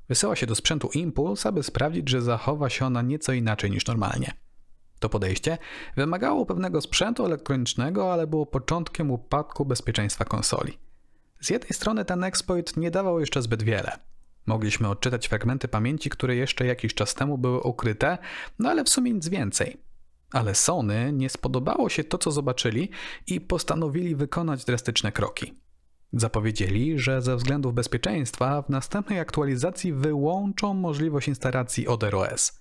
Wysyła 0.09 0.37
się 0.37 0.47
do 0.47 0.55
sprzętu 0.55 0.91
impuls, 0.95 1.47
aby 1.47 1.63
sprawdzić, 1.63 2.09
że 2.09 2.23
zachowa 2.23 2.71
się 2.71 2.87
ona 2.87 3.03
nieco 3.03 3.33
inaczej 3.33 3.71
niż 3.71 3.87
normalnie. 3.87 4.33
To 5.01 5.09
podejście 5.09 5.59
wymagało 5.97 6.47
pewnego 6.47 6.81
sprzętu 6.81 7.27
elektronicznego, 7.27 8.13
ale 8.13 8.27
było 8.27 8.47
początkiem 8.47 9.11
upadku 9.11 9.65
bezpieczeństwa 9.65 10.25
konsoli. 10.25 10.79
Z 11.41 11.51
jednej 11.51 11.73
strony 11.73 12.05
ten 12.05 12.25
exploit 12.25 12.77
nie 12.77 12.91
dawał 12.91 13.21
jeszcze 13.21 13.43
zbyt 13.43 13.63
wiele. 13.63 13.99
Mogliśmy 14.47 14.89
odczytać 14.89 15.27
fragmenty 15.27 15.69
pamięci, 15.69 16.11
które 16.11 16.37
jeszcze 16.37 16.67
jakiś 16.67 16.95
czas 16.95 17.15
temu 17.15 17.39
były 17.39 17.61
ukryte, 17.61 18.19
no 18.59 18.71
ale 18.71 18.85
w 18.85 18.89
sumie 18.89 19.13
nic 19.13 19.29
więcej. 19.29 19.88
Ale 20.33 20.55
Sony 20.55 21.13
nie 21.13 21.29
spodobało 21.29 21.89
się 21.89 22.05
to, 22.05 22.19
co 22.19 22.31
zobaczyli 22.31 22.91
i 23.27 23.41
postanowili 23.41 24.17
wykonać 24.17 24.65
drastyczne 24.65 25.13
kroki. 25.13 25.55
Zapowiedzieli, 26.13 26.99
że 26.99 27.23
ze 27.23 27.37
względów 27.37 27.75
bezpieczeństwa 27.75 28.63
w 28.63 28.69
następnej 28.69 29.21
aktualizacji 29.21 29.93
wyłączą 29.93 30.75
możliwość 30.75 31.29
instalacji 31.29 31.89
OS. 31.89 32.61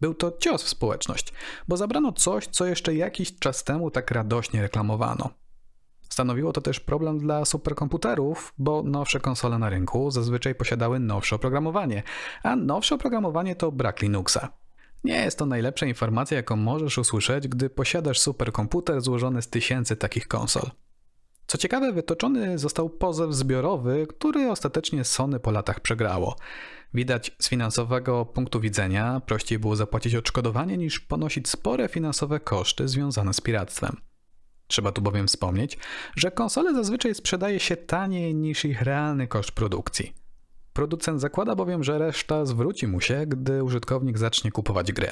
Był 0.00 0.14
to 0.14 0.32
cios 0.38 0.62
w 0.62 0.68
społeczność, 0.68 1.32
bo 1.68 1.76
zabrano 1.76 2.12
coś, 2.12 2.46
co 2.46 2.66
jeszcze 2.66 2.94
jakiś 2.94 3.38
czas 3.38 3.64
temu 3.64 3.90
tak 3.90 4.10
radośnie 4.10 4.62
reklamowano. 4.62 5.30
Stanowiło 6.08 6.52
to 6.52 6.60
też 6.60 6.80
problem 6.80 7.18
dla 7.18 7.44
superkomputerów, 7.44 8.54
bo 8.58 8.82
nowsze 8.82 9.20
konsole 9.20 9.58
na 9.58 9.70
rynku 9.70 10.10
zazwyczaj 10.10 10.54
posiadały 10.54 11.00
nowsze 11.00 11.36
oprogramowanie, 11.36 12.02
a 12.42 12.56
nowsze 12.56 12.94
oprogramowanie 12.94 13.56
to 13.56 13.72
brak 13.72 14.02
Linuxa. 14.02 14.63
Nie 15.04 15.24
jest 15.24 15.38
to 15.38 15.46
najlepsza 15.46 15.86
informacja, 15.86 16.36
jaką 16.36 16.56
możesz 16.56 16.98
usłyszeć, 16.98 17.48
gdy 17.48 17.70
posiadasz 17.70 18.20
superkomputer 18.20 19.00
złożony 19.00 19.42
z 19.42 19.48
tysięcy 19.48 19.96
takich 19.96 20.28
konsol. 20.28 20.70
Co 21.46 21.58
ciekawe, 21.58 21.92
wytoczony 21.92 22.58
został 22.58 22.90
pozew 22.90 23.32
zbiorowy, 23.32 24.06
który 24.06 24.50
ostatecznie 24.50 25.04
Sony 25.04 25.40
po 25.40 25.50
latach 25.50 25.80
przegrało. 25.80 26.36
Widać 26.94 27.36
z 27.38 27.48
finansowego 27.48 28.26
punktu 28.26 28.60
widzenia 28.60 29.20
prościej 29.26 29.58
było 29.58 29.76
zapłacić 29.76 30.14
odszkodowanie 30.14 30.76
niż 30.76 31.00
ponosić 31.00 31.48
spore 31.48 31.88
finansowe 31.88 32.40
koszty 32.40 32.88
związane 32.88 33.34
z 33.34 33.40
piractwem. 33.40 33.96
Trzeba 34.66 34.92
tu 34.92 35.02
bowiem 35.02 35.26
wspomnieć, 35.26 35.78
że 36.16 36.30
konsole 36.30 36.74
zazwyczaj 36.74 37.14
sprzedaje 37.14 37.60
się 37.60 37.76
taniej 37.76 38.34
niż 38.34 38.64
ich 38.64 38.82
realny 38.82 39.26
koszt 39.26 39.52
produkcji. 39.52 40.23
Producent 40.74 41.20
zakłada 41.20 41.54
bowiem, 41.54 41.84
że 41.84 41.98
reszta 41.98 42.44
zwróci 42.44 42.86
mu 42.86 43.00
się, 43.00 43.26
gdy 43.26 43.64
użytkownik 43.64 44.18
zacznie 44.18 44.52
kupować 44.52 44.92
gry. 44.92 45.08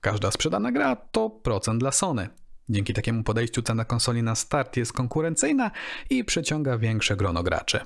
Każda 0.00 0.30
sprzedana 0.30 0.72
gra 0.72 0.96
to 0.96 1.30
procent 1.30 1.80
dla 1.80 1.92
Sony. 1.92 2.28
Dzięki 2.68 2.94
takiemu 2.94 3.22
podejściu 3.22 3.62
cena 3.62 3.84
konsoli 3.84 4.22
na 4.22 4.34
start 4.34 4.76
jest 4.76 4.92
konkurencyjna 4.92 5.70
i 6.10 6.24
przyciąga 6.24 6.78
większe 6.78 7.16
grono 7.16 7.42
graczy. 7.42 7.80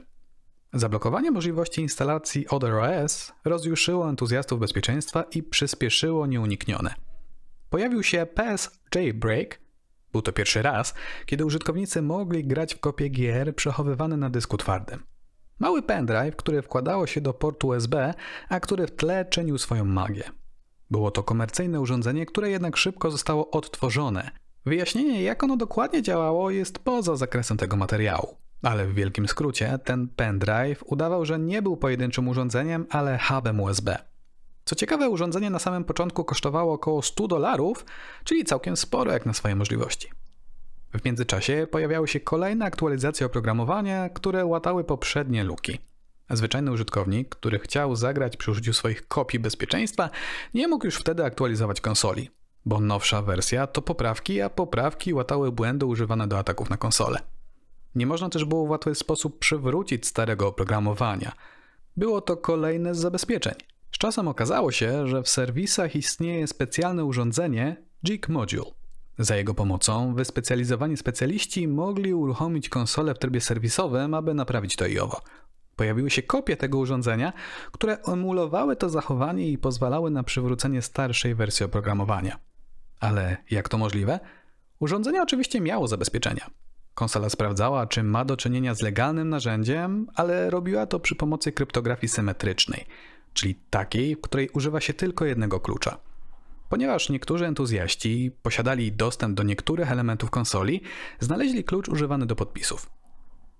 Zablokowanie 0.72 1.30
możliwości 1.30 1.80
instalacji 1.80 2.46
OS 2.48 3.32
rozjuszyło 3.44 4.08
entuzjastów 4.08 4.60
bezpieczeństwa 4.60 5.22
i 5.22 5.42
przyspieszyło 5.42 6.26
nieuniknione. 6.26 6.94
Pojawił 7.70 8.02
się 8.02 8.26
PS 8.26 8.80
Jailbreak. 8.94 9.60
Był 10.12 10.22
to 10.22 10.32
pierwszy 10.32 10.62
raz, 10.62 10.94
kiedy 11.26 11.44
użytkownicy 11.44 12.02
mogli 12.02 12.44
grać 12.44 12.74
w 12.74 12.80
kopie 12.80 13.08
gier 13.08 13.56
przechowywane 13.56 14.16
na 14.16 14.30
dysku 14.30 14.56
twardym. 14.56 15.11
Mały 15.62 15.82
pendrive, 15.82 16.36
który 16.36 16.62
wkładało 16.62 17.06
się 17.06 17.20
do 17.20 17.34
portu 17.34 17.68
USB, 17.68 18.14
a 18.48 18.60
który 18.60 18.86
w 18.86 18.90
tle 18.90 19.24
czynił 19.24 19.58
swoją 19.58 19.84
magię. 19.84 20.24
Było 20.90 21.10
to 21.10 21.22
komercyjne 21.22 21.80
urządzenie, 21.80 22.26
które 22.26 22.50
jednak 22.50 22.76
szybko 22.76 23.10
zostało 23.10 23.50
odtworzone. 23.50 24.30
Wyjaśnienie, 24.66 25.22
jak 25.22 25.42
ono 25.42 25.56
dokładnie 25.56 26.02
działało, 26.02 26.50
jest 26.50 26.78
poza 26.78 27.16
zakresem 27.16 27.56
tego 27.56 27.76
materiału. 27.76 28.36
Ale 28.62 28.86
w 28.86 28.94
wielkim 28.94 29.28
skrócie, 29.28 29.78
ten 29.84 30.08
pendrive 30.08 30.84
udawał, 30.86 31.24
że 31.24 31.38
nie 31.38 31.62
był 31.62 31.76
pojedynczym 31.76 32.28
urządzeniem, 32.28 32.86
ale 32.90 33.18
hubem 33.18 33.60
USB. 33.60 33.98
Co 34.64 34.74
ciekawe, 34.74 35.08
urządzenie 35.08 35.50
na 35.50 35.58
samym 35.58 35.84
początku 35.84 36.24
kosztowało 36.24 36.72
około 36.72 37.02
100 37.02 37.28
dolarów, 37.28 37.84
czyli 38.24 38.44
całkiem 38.44 38.76
sporo 38.76 39.12
jak 39.12 39.26
na 39.26 39.32
swoje 39.32 39.56
możliwości. 39.56 40.08
W 40.94 41.04
międzyczasie 41.04 41.66
pojawiały 41.70 42.08
się 42.08 42.20
kolejne 42.20 42.64
aktualizacje 42.64 43.26
oprogramowania, 43.26 44.08
które 44.08 44.46
łatały 44.46 44.84
poprzednie 44.84 45.44
luki. 45.44 45.78
Zwyczajny 46.30 46.72
użytkownik, 46.72 47.28
który 47.28 47.58
chciał 47.58 47.96
zagrać 47.96 48.36
przy 48.36 48.50
użyciu 48.50 48.72
swoich 48.72 49.08
kopii 49.08 49.40
bezpieczeństwa, 49.40 50.10
nie 50.54 50.68
mógł 50.68 50.86
już 50.86 50.96
wtedy 50.96 51.24
aktualizować 51.24 51.80
konsoli, 51.80 52.30
bo 52.64 52.80
nowsza 52.80 53.22
wersja 53.22 53.66
to 53.66 53.82
poprawki, 53.82 54.40
a 54.40 54.50
poprawki 54.50 55.14
łatały 55.14 55.52
błędy 55.52 55.86
używane 55.86 56.28
do 56.28 56.38
ataków 56.38 56.70
na 56.70 56.76
konsolę. 56.76 57.18
Nie 57.94 58.06
można 58.06 58.28
też 58.28 58.44
było 58.44 58.66
w 58.66 58.70
łatwy 58.70 58.94
sposób 58.94 59.38
przywrócić 59.38 60.06
starego 60.06 60.48
oprogramowania. 60.48 61.32
Było 61.96 62.20
to 62.20 62.36
kolejne 62.36 62.94
z 62.94 62.98
zabezpieczeń. 62.98 63.54
Z 63.92 63.98
czasem 63.98 64.28
okazało 64.28 64.72
się, 64.72 65.06
że 65.06 65.22
w 65.22 65.28
serwisach 65.28 65.96
istnieje 65.96 66.46
specjalne 66.46 67.04
urządzenie 67.04 67.76
Jig 68.04 68.28
Module. 68.28 68.81
Za 69.18 69.36
jego 69.36 69.54
pomocą 69.54 70.14
wyspecjalizowani 70.14 70.96
specjaliści 70.96 71.68
mogli 71.68 72.14
uruchomić 72.14 72.68
konsolę 72.68 73.14
w 73.14 73.18
trybie 73.18 73.40
serwisowym, 73.40 74.14
aby 74.14 74.34
naprawić 74.34 74.76
to 74.76 74.86
i 74.86 74.98
owo. 74.98 75.20
Pojawiły 75.76 76.10
się 76.10 76.22
kopie 76.22 76.56
tego 76.56 76.78
urządzenia, 76.78 77.32
które 77.72 77.98
emulowały 77.98 78.76
to 78.76 78.88
zachowanie 78.88 79.48
i 79.48 79.58
pozwalały 79.58 80.10
na 80.10 80.22
przywrócenie 80.22 80.82
starszej 80.82 81.34
wersji 81.34 81.66
oprogramowania. 81.66 82.38
Ale 83.00 83.36
jak 83.50 83.68
to 83.68 83.78
możliwe? 83.78 84.20
Urządzenie 84.80 85.22
oczywiście 85.22 85.60
miało 85.60 85.88
zabezpieczenia. 85.88 86.50
Konsola 86.94 87.28
sprawdzała, 87.28 87.86
czy 87.86 88.02
ma 88.02 88.24
do 88.24 88.36
czynienia 88.36 88.74
z 88.74 88.82
legalnym 88.82 89.28
narzędziem, 89.28 90.06
ale 90.14 90.50
robiła 90.50 90.86
to 90.86 91.00
przy 91.00 91.16
pomocy 91.16 91.52
kryptografii 91.52 92.08
symetrycznej, 92.08 92.86
czyli 93.32 93.54
takiej, 93.70 94.16
w 94.16 94.20
której 94.20 94.48
używa 94.48 94.80
się 94.80 94.94
tylko 94.94 95.24
jednego 95.24 95.60
klucza. 95.60 95.98
Ponieważ 96.72 97.08
niektórzy 97.08 97.46
entuzjaści 97.46 98.30
posiadali 98.42 98.92
dostęp 98.92 99.36
do 99.36 99.42
niektórych 99.42 99.92
elementów 99.92 100.30
konsoli, 100.30 100.80
znaleźli 101.20 101.64
klucz 101.64 101.88
używany 101.88 102.26
do 102.26 102.36
podpisów. 102.36 102.90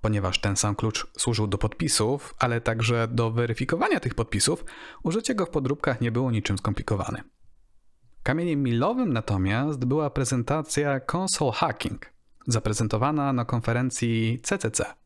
Ponieważ 0.00 0.40
ten 0.40 0.56
sam 0.56 0.74
klucz 0.74 1.06
służył 1.18 1.46
do 1.46 1.58
podpisów, 1.58 2.34
ale 2.38 2.60
także 2.60 3.08
do 3.08 3.30
weryfikowania 3.30 4.00
tych 4.00 4.14
podpisów, 4.14 4.64
użycie 5.02 5.34
go 5.34 5.46
w 5.46 5.50
podróbkach 5.50 6.00
nie 6.00 6.12
było 6.12 6.30
niczym 6.30 6.58
skomplikowane. 6.58 7.22
Kamieniem 8.22 8.62
milowym 8.62 9.12
natomiast 9.12 9.84
była 9.84 10.10
prezentacja 10.10 11.00
Console 11.12 11.52
Hacking, 11.52 12.12
zaprezentowana 12.46 13.32
na 13.32 13.44
konferencji 13.44 14.40
CCC. 14.42 15.01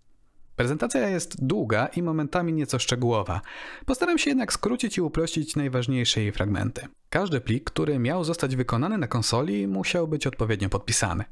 Prezentacja 0.57 1.09
jest 1.09 1.47
długa 1.47 1.87
i 1.87 2.03
momentami 2.03 2.53
nieco 2.53 2.79
szczegółowa. 2.79 3.41
Postaram 3.87 4.19
się 4.19 4.31
jednak 4.31 4.53
skrócić 4.53 4.99
i 4.99 5.01
uprościć 5.01 5.57
najważniejsze 5.57 6.21
jej 6.21 6.33
fragmenty. 6.33 6.87
Każdy 7.11 7.41
plik, 7.41 7.65
który 7.65 7.99
miał 7.99 8.25
zostać 8.25 8.57
wykonany 8.57 8.99
na 8.99 9.07
konsoli, 9.09 9.69
musiał 9.69 10.09
być 10.09 10.27
odpowiednio 10.27 10.69
podpisany. 10.69 11.25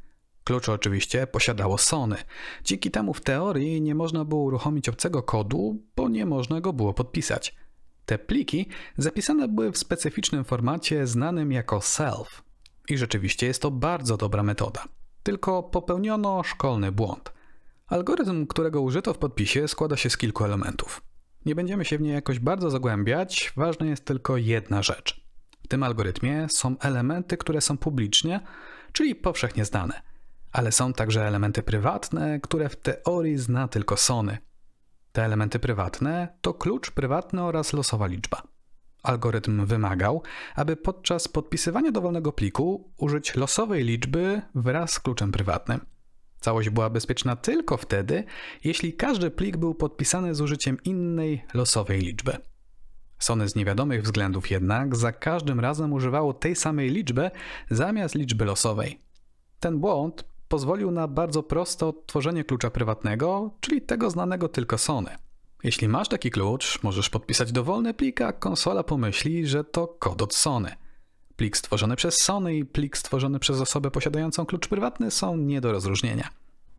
Klucz 0.45 0.69
oczywiście 0.69 1.27
posiadało 1.27 1.79
Sony. 1.79 2.17
Dzięki 2.65 2.91
temu 2.91 3.15
w 3.15 3.21
teorii 3.21 3.81
nie 3.81 3.95
można 3.95 4.25
było 4.25 4.43
uruchomić 4.43 4.89
obcego 4.89 5.23
kodu, 5.23 5.83
bo 5.97 6.09
nie 6.09 6.27
można 6.27 6.61
go 6.61 6.73
było 6.73 6.95
podpisać. 6.95 7.55
Te 8.07 8.19
pliki 8.19 8.69
zapisane 8.99 9.49
były 9.49 9.73
w 9.73 9.79
specyficznym 9.79 10.45
formacie 10.45 11.07
znanym 11.07 11.53
jako 11.53 11.81
self. 11.81 12.43
I 12.89 12.99
rzeczywiście 12.99 13.47
jest 13.47 13.63
to 13.63 13.71
bardzo 13.71 14.17
dobra 14.17 14.43
metoda. 14.43 14.85
Tylko 15.23 15.63
popełniono 15.63 16.43
szkolny 16.43 16.93
błąd. 16.93 17.35
Algorytm, 17.87 18.47
którego 18.47 18.81
użyto 18.81 19.15
w 19.15 19.19
podpisie, 19.19 19.69
składa 19.69 19.97
się 19.97 20.11
z 20.11 20.17
kilku 20.17 20.45
elementów. 20.45 21.03
Nie 21.47 21.55
będziemy 21.55 21.85
się 21.85 21.99
w 21.99 22.01
nie 22.01 22.13
jakoś 22.13 22.39
bardzo 22.39 22.71
zagłębiać, 22.71 23.53
ważna 23.57 23.87
jest 23.87 24.05
tylko 24.05 24.37
jedna 24.37 24.83
rzecz. 24.83 25.25
W 25.65 25.69
tym 25.69 25.83
algorytmie 25.83 26.47
są 26.51 26.79
elementy, 26.79 27.37
które 27.37 27.61
są 27.61 27.79
publicznie, 27.79 28.41
czyli 28.93 29.15
powszechnie 29.15 29.65
znane, 29.65 30.03
ale 30.53 30.73
są 30.73 30.93
także 30.93 31.27
elementy 31.27 31.63
prywatne, 31.63 32.41
które 32.41 32.69
w 32.69 32.77
teorii 32.77 33.39
zna 33.39 33.69
tylko 33.69 33.97
Sony. 33.97 34.39
Te 35.13 35.25
elementy 35.25 35.59
prywatne 35.59 36.39
to 36.41 36.55
klucz 36.55 36.91
prywatny 36.91 37.43
oraz 37.43 37.73
losowa 37.73 38.07
liczba. 38.07 38.43
Algorytm 39.03 39.67
wymagał, 39.67 40.23
aby 40.57 40.77
podczas 40.77 41.29
podpisywania 41.29 41.93
dowolnego 41.93 42.33
pliku 42.33 42.93
użyć 42.97 43.35
losowej 43.35 43.85
liczby 43.85 44.43
wraz 44.55 44.93
z 44.93 45.01
kluczem 45.01 45.33
prywatnym. 45.33 45.94
Całość 46.45 46.71
była 46.71 46.91
bezpieczna 46.91 47.37
tylko 47.37 47.77
wtedy, 47.77 48.25
jeśli 48.65 48.93
każdy 48.93 49.31
plik 49.31 49.57
był 49.57 49.75
podpisany 49.75 50.35
z 50.35 50.41
użyciem 50.41 50.79
innej 50.85 51.45
losowej 51.55 52.01
liczby. 52.01 52.37
Sony 53.19 53.49
z 53.49 53.55
niewiadomych 53.55 54.03
względów 54.03 54.51
jednak 54.51 54.97
za 54.97 55.13
każdym 55.13 55.61
razem 55.61 55.93
używało 55.93 56.35
tej 56.35 56.57
samej 56.57 56.91
liczby 56.91 57.31
zamiast 57.71 58.15
liczby 58.15 58.45
losowej. 58.45 59.01
Ten 59.61 59.79
błąd 59.79 60.25
pozwolił 60.49 60.91
na 60.91 61.09
bardzo 61.09 61.43
proste 61.43 61.87
odtworzenie 61.87 62.45
klucza 62.45 62.71
prywatnego, 62.71 63.51
czyli 63.61 63.83
tego 63.83 64.11
znanego 64.11 64.49
tylko 64.49 64.79
Sony. 64.79 65.11
Jeśli 65.63 65.89
masz 65.89 66.09
taki 66.09 66.31
klucz, 66.31 66.83
możesz 66.83 67.11
podpisać 67.11 67.53
dowolny 67.53 67.95
plik, 67.95 68.21
a 68.21 68.33
konsola 68.33 68.83
pomyśli, 68.83 69.47
że 69.47 69.65
to 69.65 69.87
kod 69.87 70.23
od 70.23 70.35
Sony. 70.35 70.84
Plik 71.37 71.57
stworzony 71.57 71.97
przez 71.97 72.17
Sony 72.21 72.57
i 72.57 72.65
plik 72.65 72.99
stworzony 72.99 73.39
przez 73.39 73.61
osobę 73.61 73.91
posiadającą 73.91 74.47
klucz 74.47 74.69
prywatny 74.69 75.11
są 75.11 75.37
nie 75.37 75.61
do 75.61 75.73
rozróżnienia. 75.73 76.29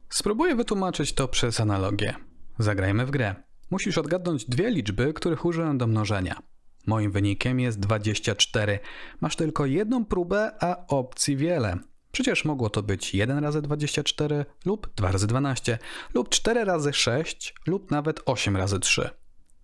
Spróbuję 0.09 0.55
wytłumaczyć 0.55 1.13
to 1.13 1.27
przez 1.27 1.59
analogię. 1.59 2.15
Zagrajmy 2.59 3.05
w 3.05 3.11
grę. 3.11 3.35
Musisz 3.71 3.97
odgadnąć 3.97 4.45
dwie 4.45 4.69
liczby, 4.69 5.13
których 5.13 5.45
użyłem 5.45 5.77
do 5.77 5.87
mnożenia. 5.87 6.41
Moim 6.87 7.11
wynikiem 7.11 7.59
jest 7.59 7.79
24. 7.79 8.79
Masz 9.21 9.35
tylko 9.35 9.65
jedną 9.65 10.05
próbę, 10.05 10.51
a 10.63 10.87
opcji 10.87 11.37
wiele. 11.37 11.77
Przecież 12.11 12.45
mogło 12.45 12.69
to 12.69 12.83
być 12.83 13.15
1 13.15 13.39
razy 13.39 13.61
24 13.61 14.45
lub 14.65 14.89
2 14.95 15.11
razy 15.11 15.27
12 15.27 15.79
lub 16.13 16.29
4 16.29 16.65
razy 16.65 16.93
6 16.93 17.55
lub 17.67 17.91
nawet 17.91 18.21
8 18.25 18.57
razy 18.57 18.79
3. 18.79 19.09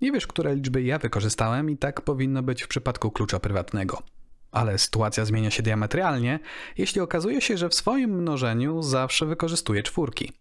Nie 0.01 0.12
wiesz, 0.12 0.27
które 0.27 0.56
liczby 0.56 0.84
ja 0.84 0.99
wykorzystałem 0.99 1.69
i 1.69 1.77
tak 1.77 2.01
powinno 2.01 2.43
być 2.43 2.63
w 2.63 2.67
przypadku 2.67 3.12
klucza 3.12 3.39
prywatnego. 3.39 4.04
Ale 4.52 4.78
sytuacja 4.78 5.26
zmienia 5.26 5.52
się 5.52 5.64
diametralnie, 5.64 6.40
jeśli 6.78 7.02
okazuje 7.02 7.42
się, 7.42 7.58
że 7.58 7.70
w 7.70 7.76
swoim 7.76 8.10
mnożeniu 8.10 8.82
zawsze 8.82 9.26
wykorzystuję 9.26 9.84
czwórki. 9.84 10.32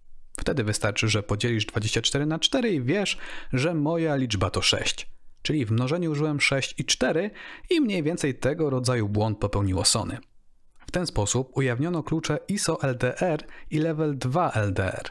Wtedy 0.40 0.64
wystarczy, 0.64 1.09
że 1.09 1.23
podzielisz 1.23 1.66
24 1.66 2.27
na 2.27 2.38
4 2.38 2.70
i 2.70 2.83
wiesz, 2.83 3.18
że 3.53 3.75
moja 3.75 4.16
liczba 4.16 4.51
to 4.51 4.62
6. 4.62 5.11
Czyli 5.43 5.66
w 5.66 5.70
mnożeniu 5.70 6.11
użyłem 6.11 6.41
6 6.41 6.74
i 6.78 6.84
4 6.84 7.30
i 7.70 7.80
mniej 7.80 8.03
więcej 8.03 8.34
tego 8.34 8.70
rodzaju 8.70 9.09
błąd 9.09 9.39
popełniło 9.39 9.84
Sony. 9.84 10.18
W 10.87 10.91
ten 10.91 11.07
sposób 11.07 11.57
ujawniono 11.57 12.03
klucze 12.03 12.39
ISO 12.49 12.78
LDR 12.82 13.45
i 13.70 13.78
Level 13.78 14.18
2 14.18 14.53
LDR. 14.55 15.11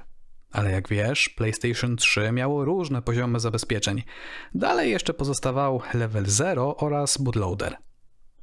Ale 0.51 0.71
jak 0.71 0.89
wiesz, 0.89 1.29
PlayStation 1.29 1.95
3 1.95 2.31
miało 2.31 2.65
różne 2.65 3.01
poziomy 3.01 3.39
zabezpieczeń. 3.39 4.03
Dalej 4.55 4.91
jeszcze 4.91 5.13
pozostawał 5.13 5.81
Level 5.93 6.25
0 6.25 6.77
oraz 6.77 7.17
bootloader. 7.17 7.77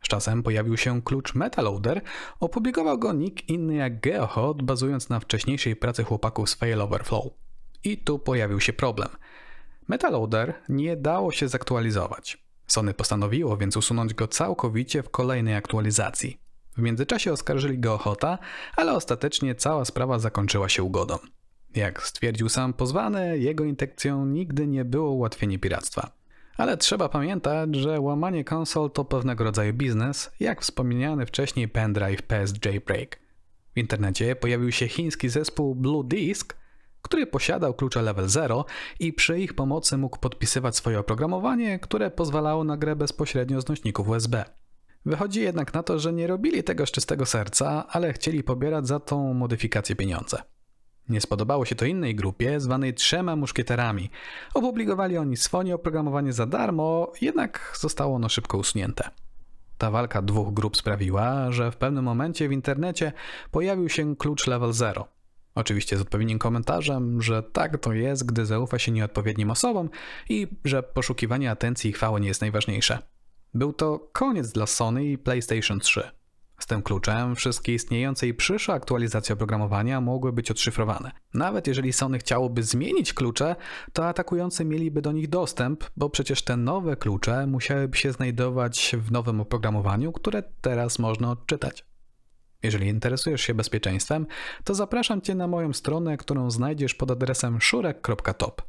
Z 0.07 0.09
czasem 0.09 0.43
pojawił 0.43 0.77
się 0.77 1.03
klucz 1.03 1.35
Metaloader, 1.35 2.01
opublikował 2.41 2.99
go 2.99 3.13
nikt 3.13 3.49
inny 3.49 3.75
jak 3.75 4.01
Geohot, 4.01 4.63
bazując 4.63 5.09
na 5.09 5.21
wcześniejszej 5.21 5.77
pracy 5.77 6.05
chłopaków 6.05 6.51
z 6.51 6.55
Fail 6.55 6.81
Overflow. 6.81 7.25
I 7.85 7.99
tu 7.99 8.19
pojawił 8.19 8.61
się 8.61 8.73
problem. 8.73 9.09
Metaloader 9.89 10.55
nie 10.69 10.97
dało 10.97 11.33
się 11.33 11.49
zaktualizować. 11.49 12.45
Sony 12.67 12.95
postanowiło 12.95 13.57
więc 13.57 13.77
usunąć 13.77 14.15
go 14.15 14.29
całkowicie 14.29 15.03
w 15.03 15.11
kolejnej 15.11 15.55
aktualizacji. 15.55 16.41
W 16.77 16.81
międzyczasie 16.81 17.33
oskarżyli 17.33 17.79
Geohota, 17.79 18.39
ale 18.77 18.93
ostatecznie 18.93 19.55
cała 19.55 19.85
sprawa 19.85 20.19
zakończyła 20.19 20.69
się 20.69 20.83
ugodą. 20.83 21.19
Jak 21.75 22.03
stwierdził 22.03 22.49
sam 22.49 22.73
pozwany, 22.73 23.39
jego 23.39 23.65
intencją 23.65 24.27
nigdy 24.27 24.67
nie 24.67 24.85
było 24.85 25.11
ułatwienie 25.11 25.59
piractwa. 25.59 26.11
Ale 26.57 26.77
trzeba 26.77 27.09
pamiętać, 27.09 27.75
że 27.75 28.01
łamanie 28.01 28.45
konsol 28.45 28.91
to 28.91 29.05
pewnego 29.05 29.45
rodzaju 29.45 29.75
biznes, 29.75 30.31
jak 30.41 30.63
wspomniany 30.63 31.27
wcześniej 31.27 31.69
pendrive 31.69 32.23
PS 32.23 32.55
Jailbreak. 32.65 33.19
W 33.75 33.79
internecie 33.79 34.37
pojawił 34.37 34.73
się 34.73 34.89
chiński 34.89 35.29
zespół 35.29 35.75
Blue 35.75 36.05
Disk, 36.05 36.57
który 37.03 37.27
posiadał 37.27 37.75
klucze 37.75 38.03
level 38.03 38.29
0 38.29 38.65
i 39.01 39.13
przy 39.13 39.41
ich 39.41 39.55
pomocy 39.55 39.99
mógł 39.99 40.19
podpisywać 40.19 40.77
swoje 40.77 40.99
oprogramowanie, 40.99 41.79
które 41.79 42.11
pozwalało 42.11 42.65
na 42.65 42.77
grę 42.77 42.97
bezpośrednio 42.97 43.61
z 43.61 43.69
nośników 43.69 44.09
USB. 44.09 44.45
Wychodzi 45.07 45.41
jednak 45.41 45.75
na 45.75 45.83
to, 45.83 45.99
że 45.99 46.13
nie 46.13 46.27
robili 46.27 46.65
tego 46.65 46.87
z 46.87 46.91
czystego 46.91 47.27
serca, 47.27 47.87
ale 47.89 48.13
chcieli 48.13 48.43
pobierać 48.43 48.87
za 48.87 49.01
tą 49.01 49.35
modyfikację 49.35 49.97
pieniądze. 49.97 50.43
Nie 51.09 51.21
spodobało 51.21 51.65
się 51.65 51.75
to 51.75 51.85
innej 51.85 52.15
grupie, 52.15 52.61
zwanej 52.61 52.95
Trzema 52.95 53.37
Muszkieterami. 53.37 54.11
Opublikowali 54.55 55.19
oni 55.19 55.37
swoje 55.37 55.75
oprogramowanie 55.75 56.33
za 56.33 56.47
darmo, 56.47 57.13
jednak 57.21 57.77
zostało 57.81 58.17
ono 58.17 58.29
szybko 58.29 58.59
usunięte. 58.59 59.11
Ta 59.79 59.91
walka 59.91 60.23
dwóch 60.23 60.55
grup 60.55 60.77
sprawiła, 60.77 61.53
że 61.53 61.71
w 61.71 61.77
pewnym 61.77 62.05
momencie 62.05 62.49
w 62.49 62.53
internecie 62.53 63.13
pojawił 63.51 63.89
się 63.89 64.17
klucz 64.17 64.47
level 64.47 64.73
0. 64.73 65.09
Oczywiście 65.55 65.97
z 65.97 66.01
odpowiednim 66.01 66.39
komentarzem, 66.39 67.23
że 67.23 67.43
tak 67.43 67.79
to 67.79 67.93
jest, 67.93 68.27
gdy 68.27 68.47
zaufa 68.47 68.79
się 68.79 68.93
nieodpowiednim 68.93 69.51
osobom 69.51 69.91
i 70.29 70.49
że 70.65 70.83
poszukiwanie 70.83 71.51
atencji 71.51 71.91
i 71.91 71.93
chwały 71.93 72.21
nie 72.21 72.29
jest 72.29 72.41
najważniejsze. 72.41 72.99
Był 73.55 73.73
to 73.73 74.09
koniec 74.13 74.53
dla 74.53 74.67
Sony 74.67 75.05
i 75.05 75.19
PlayStation 75.19 75.81
3. 75.81 76.11
Z 76.59 76.67
tym 76.67 76.83
kluczem 76.83 77.37
wszystkie 77.37 77.75
istniejące 77.75 78.27
i 78.27 78.35
przyszłe 78.35 78.75
aktualizacje 78.75 79.33
oprogramowania 79.33 80.01
mogły 80.01 80.33
być 80.33 80.51
odszyfrowane. 80.51 81.11
Nawet 81.35 81.67
jeżeli 81.67 81.93
Sony 81.93 82.19
chciałoby 82.19 82.63
zmienić 82.63 83.13
klucze, 83.13 83.57
to 83.93 84.09
atakujący 84.09 84.65
mieliby 84.65 85.03
do 85.03 85.13
nich 85.13 85.29
dostęp, 85.29 85.85
bo 85.97 86.11
przecież 86.11 86.43
te 86.43 86.57
nowe 86.57 86.97
klucze 86.97 87.47
musiałyby 87.47 87.97
się 87.97 88.13
znajdować 88.13 88.97
w 88.99 89.13
nowym 89.13 89.41
oprogramowaniu, 89.41 90.13
które 90.13 90.43
teraz 90.61 90.99
można 90.99 91.31
odczytać. 91.31 91.85
Jeżeli 92.63 92.89
interesujesz 92.89 93.41
się 93.41 93.55
bezpieczeństwem, 93.55 94.27
to 94.65 94.75
zapraszam 94.75 95.21
Cię 95.21 95.35
na 95.35 95.47
moją 95.47 95.73
stronę, 95.73 96.17
którą 96.17 96.51
znajdziesz 96.51 96.95
pod 96.95 97.11
adresem 97.11 97.61
szurek.top. 97.61 98.63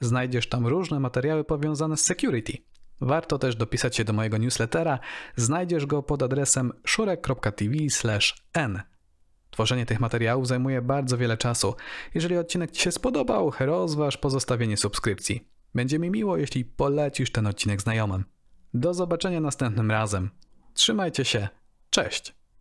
Znajdziesz 0.00 0.48
tam 0.48 0.66
różne 0.66 1.00
materiały 1.00 1.44
powiązane 1.44 1.96
z 1.96 2.04
security. 2.04 2.52
Warto 3.00 3.38
też 3.38 3.56
dopisać 3.56 3.96
się 3.96 4.04
do 4.04 4.12
mojego 4.12 4.38
newslettera. 4.38 4.98
Znajdziesz 5.36 5.86
go 5.86 6.02
pod 6.02 6.22
adresem 6.22 6.72
szurek.tv/n. 6.86 8.82
Tworzenie 9.50 9.86
tych 9.86 10.00
materiałów 10.00 10.48
zajmuje 10.48 10.82
bardzo 10.82 11.18
wiele 11.18 11.36
czasu. 11.36 11.74
Jeżeli 12.14 12.36
odcinek 12.36 12.70
Ci 12.70 12.82
się 12.82 12.92
spodobał, 12.92 13.52
rozważ 13.60 14.16
pozostawienie 14.16 14.76
subskrypcji. 14.76 15.48
Będzie 15.74 15.98
mi 15.98 16.10
miło, 16.10 16.36
jeśli 16.36 16.64
polecisz 16.64 17.32
ten 17.32 17.46
odcinek 17.46 17.80
znajomym. 17.80 18.24
Do 18.74 18.94
zobaczenia 18.94 19.40
następnym 19.40 19.90
razem. 19.90 20.30
Trzymajcie 20.74 21.24
się. 21.24 21.48
Cześć! 21.90 22.43